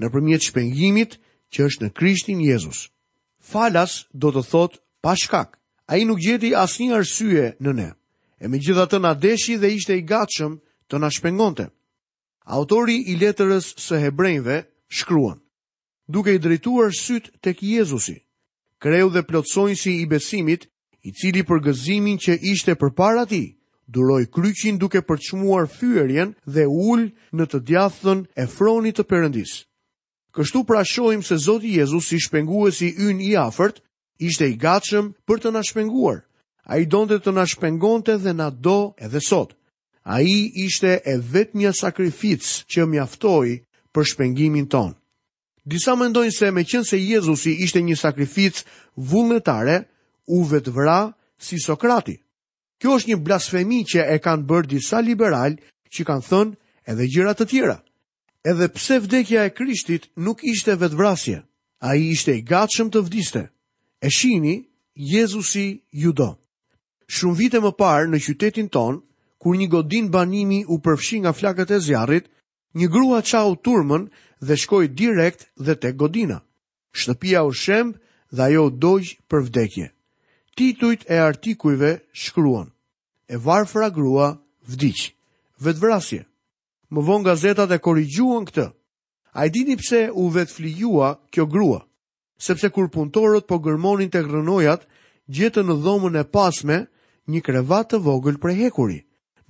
nëpërmjet 0.00 0.42
shpëngimit 0.48 1.12
që 1.52 1.58
është 1.66 1.82
në 1.84 1.90
Krishtin 1.98 2.40
Jezus." 2.48 2.78
Falas 3.52 3.92
do 4.22 4.28
të 4.32 4.42
thotë 4.52 4.78
pa 5.02 5.12
shkak. 5.22 5.50
Ai 5.90 6.00
nuk 6.06 6.18
gjeti 6.24 6.50
asnjë 6.64 6.94
arsye 6.98 7.44
në 7.62 7.72
ne. 7.80 7.90
E 8.42 8.48
me 8.48 8.58
gjitha 8.64 8.84
të 8.88 8.98
na 9.00 9.12
deshi 9.26 9.54
dhe 9.60 9.68
ishte 9.76 9.94
i 9.96 10.02
gatshëm 10.12 10.52
të 10.88 10.94
na 11.00 11.08
shpengonte. 11.10 11.66
Autori 12.56 12.96
i 13.06 13.14
letërës 13.22 13.66
së 13.84 13.96
hebrejve 14.04 14.56
shkruan: 14.98 15.38
duke 16.10 16.34
i 16.34 16.38
drejtuar 16.38 16.92
syt 16.92 17.30
tek 17.40 17.62
Jezusi. 17.62 18.14
Kreu 18.78 19.10
dhe 19.10 19.22
si 19.80 19.90
i 19.92 20.06
besimit, 20.06 20.66
i 21.04 21.12
cili 21.12 21.42
për 21.42 21.60
gëzimin 21.66 22.18
që 22.20 22.32
ishte 22.52 22.74
për 22.76 22.90
para 22.94 23.24
ti, 23.26 23.56
duroj 23.88 24.26
kryqin 24.26 24.78
duke 24.78 25.00
përçmuar 25.02 25.66
fyerjen 25.68 26.34
dhe 26.46 26.64
ullë 26.66 27.12
në 27.34 27.44
të 27.50 27.58
djathën 27.68 28.18
e 28.36 28.44
fronit 28.46 28.96
të 28.96 29.04
përëndis. 29.10 29.52
Kështu 30.34 30.64
pra 30.64 30.84
shojmë 30.84 31.22
se 31.26 31.36
Zoti 31.46 31.72
Jezus 31.78 32.04
si 32.08 32.18
shpenguesi 32.20 32.92
yn 33.06 33.20
i 33.20 33.32
afert, 33.36 33.80
ishte 34.18 34.46
i 34.50 34.56
gatshëm 34.60 35.12
për 35.26 35.36
të 35.40 35.48
na 35.52 35.62
shpenguar. 35.62 36.18
A 36.70 36.78
i 36.78 36.84
donte 36.86 37.18
të 37.18 37.32
na 37.32 37.46
shpengonte 37.48 38.18
dhe 38.22 38.32
na 38.32 38.50
do 38.50 38.94
edhe 38.98 39.20
sot. 39.20 39.56
A 40.04 40.20
i 40.22 40.52
ishte 40.66 41.00
e 41.04 41.16
vetë 41.32 41.58
një 41.58 41.72
sakrificë 41.80 42.52
që 42.70 42.86
mjaftoi 42.92 43.60
për 43.92 44.04
shpengimin 44.12 44.68
tonë. 44.68 44.99
Disa 45.70 45.94
mendojnë 45.94 46.32
se 46.34 46.48
me 46.50 46.64
qënë 46.66 46.86
se 46.88 46.98
Jezusi 46.98 47.52
ishte 47.62 47.80
një 47.86 47.94
sakrific 48.00 48.64
vullnetare, 49.10 49.76
u 50.34 50.40
vetë 50.50 50.72
vra 50.74 50.96
si 51.38 51.60
Sokrati. 51.62 52.16
Kjo 52.80 52.96
është 52.98 53.10
një 53.12 53.18
blasfemi 53.26 53.78
që 53.92 54.02
e 54.14 54.16
kanë 54.24 54.46
bërë 54.50 54.70
disa 54.72 54.98
liberal 55.06 55.54
që 55.94 56.06
kanë 56.08 56.26
thënë 56.30 56.90
edhe 56.90 57.06
gjirat 57.12 57.38
të 57.40 57.46
tjera. 57.52 57.76
Edhe 58.50 58.68
pse 58.74 58.98
vdekja 59.04 59.44
e 59.46 59.54
krishtit 59.60 60.08
nuk 60.26 60.42
ishte 60.54 60.74
vetë 60.80 60.98
vrasje, 60.98 61.38
a 61.86 61.94
i 62.00 62.08
ishte 62.16 62.34
i 62.34 62.42
gatshëm 62.50 62.90
të 62.90 63.04
vdiste. 63.06 63.44
E 64.02 64.10
shini, 64.10 64.56
Jezusi 65.14 65.68
ju 66.02 66.12
do. 66.12 66.30
Shumë 67.06 67.38
vite 67.44 67.62
më 67.62 67.74
parë 67.78 68.10
në 68.10 68.22
qytetin 68.26 68.70
tonë, 68.74 68.98
kur 69.40 69.54
një 69.58 69.68
godin 69.76 70.10
banimi 70.10 70.64
u 70.66 70.80
përfshi 70.84 71.20
nga 71.24 71.32
flakët 71.36 71.76
e 71.76 71.80
zjarit, 71.86 72.26
Një 72.78 72.86
grua 72.88 73.22
qau 73.26 73.56
turmën 73.66 74.04
dhe 74.40 74.56
shkoj 74.56 74.86
direkt 74.94 75.48
dhe 75.58 75.74
te 75.74 75.90
godina. 75.92 76.40
Shtëpia 76.94 77.42
u 77.46 77.52
shemb 77.52 77.96
dhe 78.30 78.42
ajo 78.42 78.70
dojj 78.70 79.16
për 79.30 79.40
vdekje. 79.48 79.86
Titujt 80.56 81.04
e 81.10 81.18
artikujve 81.20 81.96
shkruan. 82.12 82.70
E 83.28 83.36
varfra 83.36 83.90
grua 83.90 84.36
vdiq. 84.70 85.10
Vetvrasje. 85.62 86.22
Më 86.90 87.00
vonë 87.06 87.26
gazetat 87.26 87.70
e 87.70 87.78
korigjuan 87.82 88.46
këtë. 88.46 88.66
A 89.34 89.46
i 89.46 89.50
dini 89.54 89.76
pse 89.78 90.08
u 90.14 90.28
vetflijua 90.30 91.14
kjo 91.30 91.46
grua? 91.46 91.82
Sepse 92.40 92.70
kur 92.72 92.88
punëtorët 92.90 93.46
po 93.50 93.58
gërmonin 93.62 94.10
të 94.10 94.22
grënojat, 94.26 94.86
gjetën 95.30 95.66
në 95.70 95.76
dhomën 95.84 96.16
e 96.18 96.24
pasme 96.34 96.80
një 97.30 97.42
krevat 97.46 97.92
të 97.92 98.00
vogël 98.02 98.40
për 98.42 98.56
hekuri. 98.62 99.00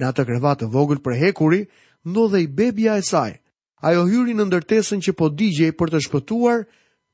Në 0.00 0.08
atë 0.08 0.26
krevat 0.28 0.60
të 0.62 0.68
vogël 0.72 1.00
për 1.04 1.16
hekuri, 1.20 1.62
ndodhej 2.04 2.48
bebja 2.48 2.96
e 2.96 3.02
saj. 3.02 3.32
Ajo 3.80 4.04
hyri 4.08 4.34
në 4.36 4.44
ndërtesën 4.50 5.00
që 5.08 5.14
po 5.16 5.30
digjej 5.32 5.70
për 5.72 5.92
të 5.96 6.00
shpëtuar 6.06 6.64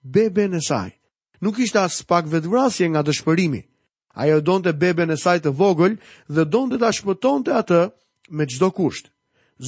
beben 0.03 0.55
e 0.55 0.61
saj. 0.67 0.91
Nuk 1.43 1.59
ishte 1.63 1.79
as 1.81 2.03
pak 2.03 2.27
vetvrasje 2.27 2.87
nga 2.91 3.03
dëshpërimi. 3.07 3.61
Ajo 4.17 4.41
donte 4.41 4.73
beben 4.75 5.11
e 5.11 5.17
saj 5.17 5.39
të 5.45 5.51
vogël 5.59 5.95
dhe 6.35 6.45
donte 6.51 6.79
ta 6.81 6.91
shpëtonte 6.97 7.53
atë 7.55 7.81
me 8.37 8.45
çdo 8.51 8.69
kusht. 8.75 9.11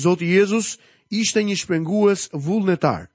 Zoti 0.03 0.27
Jezus 0.35 0.79
ishte 1.11 1.43
një 1.47 1.55
shpëngues 1.61 2.21
vullnetar. 2.33 3.09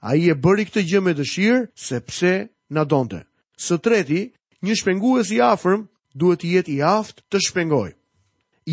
A 0.00 0.14
i 0.16 0.30
e 0.30 0.34
bëri 0.34 0.64
këtë 0.68 0.82
gjë 0.88 1.00
me 1.04 1.12
dëshirë, 1.18 1.60
sepse 1.88 2.32
në 2.74 2.82
donte. 2.88 3.20
Së 3.56 3.76
treti, 3.84 4.22
një 4.64 4.74
shpëngues 4.80 5.32
i 5.36 5.40
afërm 5.42 5.88
duhet 6.14 6.44
i 6.44 6.56
jetë 6.56 6.72
i 6.72 6.80
aftë 6.82 7.20
të 7.32 7.38
shpëngoj. 7.48 7.90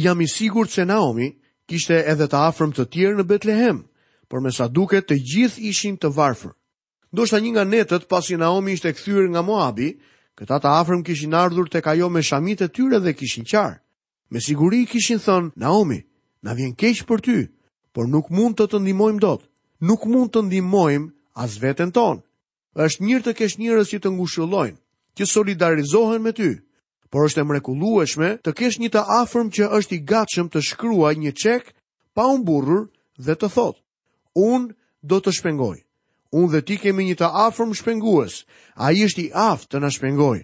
Jam 0.03 0.21
i 0.23 0.27
sigur 0.35 0.67
të 0.67 0.73
se 0.73 0.85
Naomi 0.85 1.31
kishte 1.71 1.99
edhe 2.09 2.27
të 2.27 2.39
afrëm 2.49 2.73
të 2.75 2.85
tjerë 2.91 3.19
në 3.21 3.25
Betlehem, 3.29 3.83
por 4.27 4.41
me 4.41 4.51
sa 4.51 4.67
duke 4.67 5.01
të 5.01 5.19
gjithë 5.19 5.69
ishin 5.69 5.97
të 5.97 6.09
varfër. 6.15 6.53
Do 7.13 7.25
shta 7.25 7.39
një 7.39 7.51
nga 7.53 7.63
netët 7.63 8.07
pasi 8.09 8.37
Naomi 8.39 8.73
ishte 8.77 8.91
këthyrë 8.93 9.29
nga 9.31 9.43
Moabi, 9.45 9.93
këta 10.37 10.57
të 10.63 10.71
afrëm 10.81 11.03
kishin 11.05 11.33
ardhur 11.37 11.69
të 11.69 11.81
kajo 11.85 12.09
me 12.09 12.21
shamit 12.23 12.61
e 12.65 12.69
tyre 12.69 12.99
dhe 12.99 13.13
kishin 13.13 13.45
qarë. 13.45 13.77
Me 14.31 14.39
siguri 14.41 14.85
kishin 14.89 15.21
thënë, 15.21 15.53
Naomi, 15.55 15.99
na 16.43 16.53
vjen 16.57 16.73
keq 16.75 17.05
për 17.05 17.19
ty, 17.21 17.37
por 17.93 18.07
nuk 18.09 18.31
mund 18.33 18.57
të 18.57 18.65
të 18.71 18.79
ndimojmë 18.81 19.21
dot, 19.21 19.45
nuk 19.85 20.07
mund 20.09 20.33
të 20.33 20.41
ndimojmë 20.47 21.11
as 21.43 21.59
veten 21.61 21.91
tonë. 21.93 22.23
është 22.75 23.03
njërë 23.05 23.23
të 23.23 23.33
kesh 23.37 23.57
njërës 23.61 23.89
që 23.93 23.99
të 24.01 24.09
ngushullojnë, 24.11 24.79
që 25.17 25.23
solidarizohen 25.29 26.21
me 26.25 26.31
ty, 26.33 26.49
por 27.13 27.27
është 27.29 27.43
e 27.45 27.45
mrekullueshme 27.45 28.29
të 28.41 28.51
kesh 28.57 28.79
një 28.81 28.89
të 28.95 29.01
afërm 29.21 29.51
që 29.53 29.67
është 29.77 29.95
i 29.95 30.05
gatshëm 30.11 30.47
të 30.49 30.61
shkruajë 30.65 31.19
një 31.23 31.33
çek 31.43 31.67
pa 32.17 32.25
mburrur 32.33 32.87
dhe 33.21 33.35
të 33.37 33.51
thotë: 33.53 33.77
Unë 34.41 34.73
do 35.11 35.19
të 35.21 35.33
shpengoj. 35.37 35.75
Unë 36.33 36.49
dhe 36.55 36.61
ti 36.65 36.79
kemi 36.81 37.05
një 37.09 37.19
të 37.19 37.27
afërm 37.47 37.75
shpengues. 37.77 38.33
Ai 38.85 38.95
është 39.05 39.27
i 39.27 39.27
aftë 39.49 39.69
të 39.75 39.81
na 39.83 39.91
shpengoj. 39.93 40.39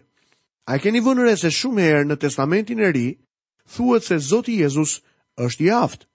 A 0.70 0.78
e 0.78 0.84
keni 0.84 1.02
vënë 1.08 1.26
re 1.26 1.34
se 1.42 1.50
shumë 1.58 1.84
herë 1.88 2.06
në 2.12 2.20
Testamentin 2.26 2.84
e 2.86 2.92
Ri 2.94 3.08
thuhet 3.74 4.06
se 4.06 4.20
Zoti 4.30 4.60
Jezus 4.62 4.94
është 5.46 5.66
i 5.66 5.72
aftë. 5.84 6.06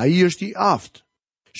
Ai 0.00 0.10
është 0.26 0.44
i 0.48 0.52
aftë. 0.74 1.06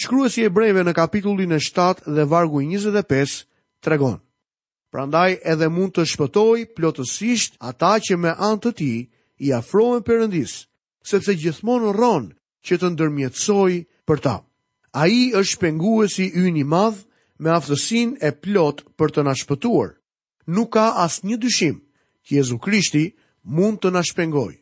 Shkruesi 0.00 0.40
i 0.42 0.48
Hebrejve 0.50 0.82
në 0.82 0.96
kapitullin 0.98 1.52
e 1.54 1.62
7 1.62 2.10
dhe 2.10 2.26
vargu 2.26 2.58
25 2.64 3.44
tregon: 3.86 4.18
prandaj 4.92 5.34
edhe 5.50 5.68
mund 5.72 5.94
të 5.96 6.04
shpëtoj 6.12 6.60
plotësisht 6.76 7.56
ata 7.72 7.94
që 8.04 8.18
me 8.20 8.34
anë 8.48 8.60
të 8.66 8.72
ti 8.80 8.90
i 9.48 9.52
afrohen 9.58 10.04
përëndis, 10.08 10.52
sepse 11.12 11.34
gjithmonë 11.40 11.94
rronë 11.96 12.32
që 12.68 12.78
të 12.82 12.90
ndërmjetësoj 12.92 13.72
për 14.06 14.20
ta. 14.26 14.34
A 15.02 15.06
i 15.08 15.22
është 15.40 15.70
e 16.04 16.08
si 16.14 16.26
yni 16.44 16.64
madhë 16.64 17.06
me 17.42 17.50
aftësin 17.56 18.10
e 18.20 18.30
plot 18.42 18.84
për 18.98 19.08
të 19.14 19.20
nashpëtuar. 19.30 19.90
Nuk 20.54 20.68
ka 20.76 20.86
asë 21.06 21.26
një 21.26 21.36
dyshim 21.42 21.76
që 22.26 22.30
Jezu 22.36 22.56
Krishti 22.64 23.04
mund 23.56 23.78
të 23.80 23.90
nashpëngoj. 23.96 24.52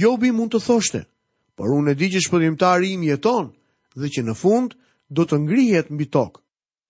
Jobi 0.00 0.30
mund 0.32 0.52
të 0.56 0.60
thoshte, 0.66 1.00
por 1.56 1.68
unë 1.76 1.90
e 1.90 1.94
di 2.00 2.08
që 2.16 2.24
shpëtimtari 2.26 2.96
im 2.96 3.02
jeton 3.10 3.52
dhe 4.00 4.08
që 4.14 4.22
në 4.24 4.34
fund 4.42 4.70
do 5.14 5.28
të 5.28 5.36
ngrihet 5.44 5.92
mbi 5.94 6.06
tokë. 6.16 6.40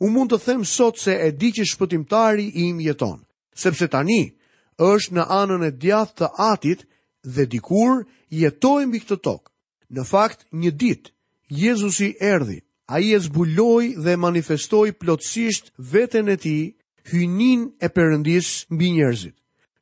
U 0.01 0.09
mund 0.11 0.31
të 0.33 0.39
them 0.47 0.63
sot 0.65 0.97
se 0.97 1.13
e 1.21 1.29
di 1.37 1.51
që 1.53 1.67
shpëtimtari 1.75 2.47
im 2.65 2.79
jeton, 2.81 3.19
sepse 3.53 3.85
tani 3.93 4.33
është 4.81 5.13
në 5.19 5.27
anën 5.43 5.65
e 5.67 5.71
djathtë 5.83 6.17
të 6.25 6.29
Atit 6.53 6.87
dhe 7.35 7.45
dikur 7.53 8.07
jetojmë 8.41 8.89
mbi 8.89 9.01
këtë 9.05 9.19
tokë. 9.27 9.51
Në 9.93 10.05
fakt, 10.13 10.47
një 10.63 10.71
ditë 10.81 11.13
Jezusi 11.65 12.15
erdhi. 12.33 12.63
Ai 12.89 13.13
e 13.13 13.19
zbuloi 13.27 13.93
dhe 14.05 14.17
manifestoi 14.25 14.93
plotësisht 15.01 15.69
veten 15.93 16.29
e 16.33 16.37
tij, 16.45 16.63
hyjnin 17.11 17.61
e 17.79 17.89
përëndis 17.97 18.49
mbi 18.73 18.89
njerëzit. 18.97 19.37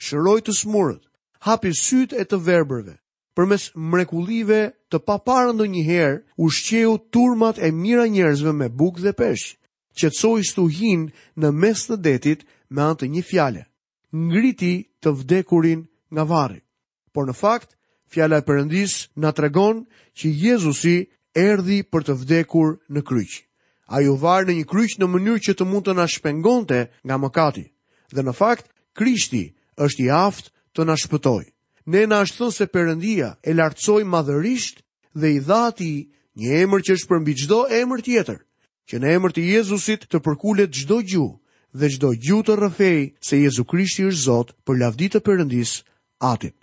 Shëroi 0.05 0.41
të 0.45 0.53
smurët, 0.63 1.03
hapi 1.47 1.71
sytë 1.85 2.19
e 2.21 2.25
të 2.27 2.37
verbërve. 2.49 2.95
Përmes 3.37 3.71
mrekullive 3.93 4.61
të 4.91 4.99
paparë 5.09 5.55
ndonjëherë, 5.55 6.21
ushqeu 6.45 6.99
turmat 7.15 7.57
e 7.67 7.71
mira 7.83 8.05
njerëzve 8.11 8.53
me 8.59 8.69
bukë 8.81 9.03
dhe 9.07 9.15
peshë 9.21 9.58
sojë 10.07 10.47
stuhin 10.51 11.09
në 11.35 11.49
mes 11.53 11.83
të 11.91 11.97
detit 12.07 12.45
me 12.71 12.83
anë 12.85 12.99
të 13.01 13.07
një 13.13 13.23
fjale. 13.31 13.63
Ngriti 14.15 14.87
të 15.03 15.11
vdekurin 15.19 15.81
nga 16.15 16.25
varri. 16.25 16.63
Por 17.13 17.27
në 17.29 17.35
fakt, 17.35 17.75
fjala 18.09 18.39
e 18.39 18.47
Perëndis 18.47 19.09
na 19.17 19.33
tregon 19.33 19.85
që 20.17 20.27
Jezusi 20.31 21.09
erdhi 21.35 21.83
për 21.91 22.03
të 22.09 22.15
vdekur 22.23 22.79
në 22.89 23.01
kryq. 23.03 23.45
Ai 23.89 24.09
u 24.09 24.17
var 24.21 24.45
në 24.47 24.55
një 24.61 24.67
kryq 24.69 24.99
në 24.99 25.07
mënyrë 25.09 25.43
që 25.49 25.53
të 25.59 25.65
mund 25.67 25.85
të 25.89 25.95
na 25.97 26.07
shpengonte 26.07 26.81
nga 27.05 27.17
mëkati. 27.19 27.65
Dhe 28.15 28.23
në 28.23 28.33
fakt, 28.37 28.67
Krishti 28.97 29.55
është 29.77 30.03
i 30.05 30.11
aftë 30.11 30.51
të 30.75 30.83
na 30.89 30.97
shpëtojë. 30.99 31.49
Ne 31.89 32.03
na 32.07 32.21
është 32.25 32.37
thënë 32.39 32.55
se 32.57 32.67
Perëndia 32.73 33.29
e 33.43 33.55
lartësoj 33.57 34.03
madhërisht 34.05 34.83
dhe 35.17 35.29
i 35.37 35.41
dha 35.41 35.61
atij 35.73 35.97
një 36.39 36.51
emër 36.65 36.81
që 36.85 36.97
është 36.97 37.09
për 37.09 37.21
mbi 37.23 37.33
çdo 37.43 37.59
emër 37.81 38.01
tjetër, 38.05 38.39
që 38.89 38.99
në 39.03 39.09
emër 39.19 39.33
të 39.37 39.43
Jezusit 39.53 40.07
të 40.09 40.21
përkulet 40.25 40.73
çdo 40.73 40.99
gjuhë 41.05 41.37
dhe 41.79 41.89
çdo 41.93 42.11
gjuhë 42.25 42.45
të 42.49 42.55
rëfej 42.63 43.01
se 43.29 43.37
Jezu 43.43 43.65
Krishti 43.69 44.07
është 44.09 44.25
Zot 44.25 44.49
për 44.65 44.79
lavdit 44.81 45.13
të 45.13 45.21
Perëndis 45.27 45.75
Atit. 46.25 46.55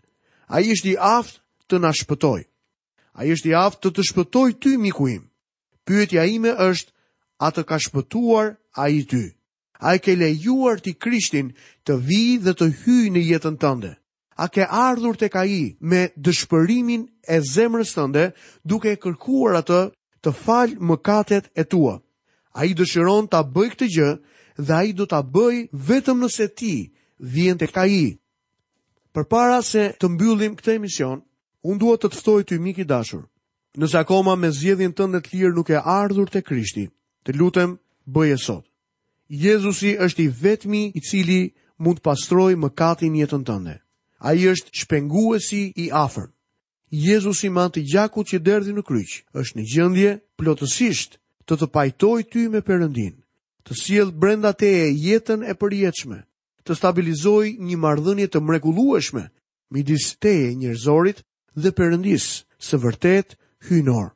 Ai 0.49 0.63
është 0.73 0.89
i 0.91 0.95
aftë 0.97 1.39
të 1.69 1.75
na 1.83 1.91
shpëtoj. 1.99 2.41
Ai 3.21 3.27
është 3.33 3.49
i 3.53 3.53
aftë 3.67 3.81
të 3.85 3.91
të 3.95 4.05
shpëtoj 4.09 4.49
ty 4.61 4.71
miku 4.81 5.05
im. 5.13 5.23
Pyetja 5.85 6.25
ime 6.35 6.49
është, 6.69 6.89
a 7.45 7.49
të 7.53 7.61
ka 7.69 7.77
shpëtuar 7.85 8.47
ai 8.83 9.05
ty? 9.09 9.23
A 9.85 9.95
i 9.95 9.99
ke 10.01 10.15
lejuar 10.15 10.81
ti 10.81 10.93
Krishtin 10.97 11.51
të 11.85 11.93
vijë 12.07 12.41
dhe 12.47 12.53
të 12.57 12.65
hyjë 12.81 13.11
në 13.13 13.21
jetën 13.29 13.57
tënde? 13.61 13.91
A 14.39 14.45
ke 14.49 14.65
ardhur 14.65 15.15
tek 15.19 15.35
ai 15.38 15.75
me 15.79 16.09
dëshpërimin 16.25 17.03
e 17.33 17.38
zemrës 17.53 17.93
tënde 17.95 18.31
duke 18.65 18.95
kërkuar 19.03 19.59
atë 19.61 19.81
të 20.25 20.33
falë 20.43 20.79
mëkatet 20.89 21.51
e 21.53 21.63
tua? 21.63 21.99
A 22.55 22.63
i 22.65 22.71
dëshiron 22.79 23.25
të 23.27 23.39
bëj 23.55 23.69
këtë 23.73 23.87
gjë 23.93 24.09
dhe 24.67 24.73
a 24.75 24.83
i 24.89 24.93
do 24.95 25.05
të 25.11 25.17
bëj 25.35 25.55
vetëm 25.87 26.21
nëse 26.23 26.45
ti 26.59 26.75
vjen 27.33 27.57
të 27.59 27.67
ka 27.75 27.83
i. 27.91 28.05
Për 29.15 29.25
para 29.33 29.57
se 29.69 29.89
të 29.99 30.09
mbyllim 30.13 30.53
këtë 30.59 30.75
emision, 30.79 31.19
unë 31.67 31.81
duhet 31.81 32.05
të 32.05 32.09
të 32.13 32.19
ftoj 32.21 32.39
të 32.45 32.55
i 32.55 32.61
miki 32.67 32.85
dashur. 32.93 33.25
Nëse 33.81 33.99
akoma 33.99 34.37
me 34.39 34.51
zjedhin 34.55 34.95
të 34.95 35.09
ndet 35.09 35.27
lirë 35.33 35.51
nuk 35.57 35.69
e 35.75 35.81
ardhur 35.99 36.31
të 36.31 36.43
krishti, 36.47 36.85
të 37.27 37.35
lutem 37.39 37.75
bëj 38.15 38.29
e 38.31 38.39
sot. 38.45 38.63
Jezusi 39.43 39.91
është 40.07 40.23
i 40.23 40.27
vetmi 40.43 40.81
i 40.99 41.03
cili 41.09 41.41
mund 41.83 41.99
pastroj 42.07 42.53
më 42.55 42.69
katin 42.79 43.19
jetën 43.19 43.43
tënde. 43.49 43.75
A 44.19 44.29
i 44.39 44.47
është 44.53 44.71
shpenguesi 44.81 45.63
i 45.83 45.89
afer. 46.05 46.31
Jezusi 47.07 47.49
ma 47.55 47.67
të 47.69 47.83
gjaku 47.91 48.23
që 48.29 48.39
derdi 48.47 48.71
në 48.77 48.83
kryq, 48.87 49.11
është 49.41 49.59
në 49.59 49.63
gjëndje 49.73 50.11
plotësisht 50.39 51.19
të 51.47 51.55
të 51.62 51.67
pajtoj 51.75 52.21
ty 52.31 52.45
me 52.53 52.62
përëndin, 52.65 53.13
të 53.65 53.73
siel 53.81 54.10
brenda 54.21 54.51
te 54.58 54.69
e 54.88 54.89
jetën 54.91 55.43
e 55.45 55.53
përjeqme, 55.62 56.19
të 56.65 56.75
stabilizoj 56.79 57.45
një 57.67 57.77
mardhënje 57.86 58.27
të 58.34 58.41
mrekulueshme, 58.47 59.25
midis 59.73 60.12
te 60.21 60.34
e 60.47 60.55
njërzorit 60.62 61.21
dhe 61.62 61.69
përëndis, 61.77 62.25
së 62.65 62.75
vërtet 62.84 63.38
hynor. 63.69 64.12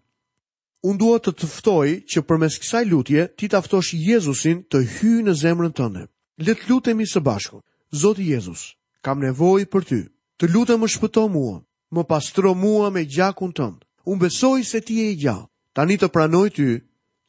Unë 0.87 0.97
duhet 1.01 1.25
të 1.27 1.33
tëftoj 1.41 1.89
që 2.11 2.23
përmes 2.27 2.55
kësaj 2.61 2.85
lutje, 2.87 3.23
ti 3.37 3.47
aftosh 3.57 3.93
Jezusin 3.99 4.61
të 4.71 4.77
hyjë 4.93 5.23
në 5.27 5.33
zemrën 5.43 5.73
tënde. 5.75 6.05
Letë 6.45 6.65
lutemi 6.69 7.03
së 7.05 7.19
bashku, 7.19 7.61
Zotë 7.91 8.21
Jezus, 8.29 8.77
kam 9.03 9.19
nevoj 9.19 9.65
për 9.73 9.83
ty, 9.89 9.99
të 10.39 10.45
lutem 10.53 10.79
më 10.81 10.87
shpëto 10.93 11.25
mua, 11.33 11.57
më 11.95 12.03
pastro 12.07 12.53
mua 12.55 12.89
me 12.93 13.03
gjakun 13.05 13.51
tëndë, 13.53 13.81
Unë 14.09 14.21
besoj 14.23 14.59
se 14.65 14.79
ti 14.85 14.95
e 15.03 15.09
i 15.11 15.15
gjakë, 15.21 15.49
tani 15.75 15.97
të 15.99 16.07
pranoj 16.13 16.47
ty 16.55 16.67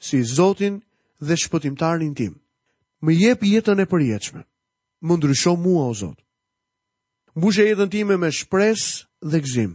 si 0.01 0.25
Zotin 0.25 0.83
dhe 1.29 1.37
shpëtimtarin 1.43 2.15
tim. 2.19 2.35
Më 3.05 3.13
jep 3.21 3.43
jetën 3.45 3.81
e 3.81 3.87
përjetshme. 3.89 4.43
Më 5.07 5.15
ndryshoj 5.17 5.57
mua 5.61 5.85
o 5.89 5.95
Zot. 5.95 6.19
Mbushë 7.37 7.65
jetën 7.71 7.93
time 7.93 8.15
me 8.17 8.31
shpresë 8.33 8.89
dhe 9.31 9.39
gëzim. 9.45 9.73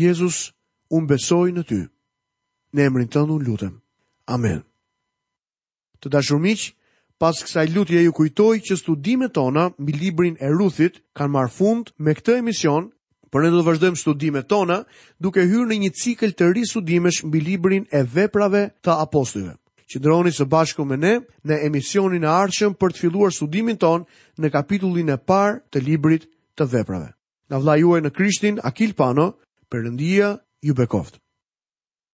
Jezus, 0.00 0.52
unë 0.94 1.06
besoj 1.10 1.48
në 1.52 1.62
ty. 1.68 1.80
Në 2.74 2.80
emrin 2.86 3.10
tënd 3.12 3.30
u 3.32 3.38
lutem. 3.40 3.74
Amen. 4.26 4.62
Të 6.00 6.08
dashur 6.14 6.38
miq, 6.42 6.70
pas 7.18 7.38
kësaj 7.42 7.66
lutje 7.74 8.00
ju 8.04 8.12
kujtoj 8.14 8.56
që 8.66 8.76
studimet 8.78 9.32
tona 9.34 9.68
mbi 9.78 9.92
librin 9.92 10.36
e 10.40 10.48
Ruthit 10.52 11.02
kanë 11.16 11.32
marrë 11.34 11.52
fund 11.58 11.90
me 11.98 12.14
këtë 12.14 12.38
emision. 12.42 12.90
Por 13.30 13.42
ne 13.44 13.50
do 13.52 13.60
të 13.60 13.66
vazhdojmë 13.66 13.98
studimet 14.00 14.46
tona 14.50 14.78
duke 15.24 15.42
hyrë 15.48 15.64
në 15.70 15.76
një 15.84 15.90
cikël 16.02 16.32
të 16.36 16.46
ri 16.54 16.62
studimesh 16.70 17.18
mbi 17.28 17.42
librin 17.48 17.84
e 17.92 18.00
veprave 18.14 18.62
të 18.86 18.94
apostujve. 19.04 19.54
Qëndroni 19.88 20.32
së 20.36 20.46
bashku 20.54 20.84
me 20.88 20.96
ne 21.00 21.12
në 21.48 21.58
emisionin 21.68 22.24
e 22.24 22.30
ardhshëm 22.32 22.74
për 22.80 22.94
të 22.96 23.02
filluar 23.04 23.32
studimin 23.36 23.76
ton 23.80 24.04
në 24.40 24.50
kapitullin 24.56 25.12
e 25.14 25.18
parë 25.32 25.58
të 25.72 25.84
librit 25.86 26.26
të 26.58 26.68
veprave. 26.74 27.10
Nga 27.48 27.62
vllai 27.62 27.78
juaj 27.82 28.00
në 28.04 28.12
Krishtin 28.18 28.60
Akil 28.68 28.92
Pano, 29.00 29.30
Perëndia 29.72 30.34
ju 30.64 30.74
bekoftë. 30.82 31.24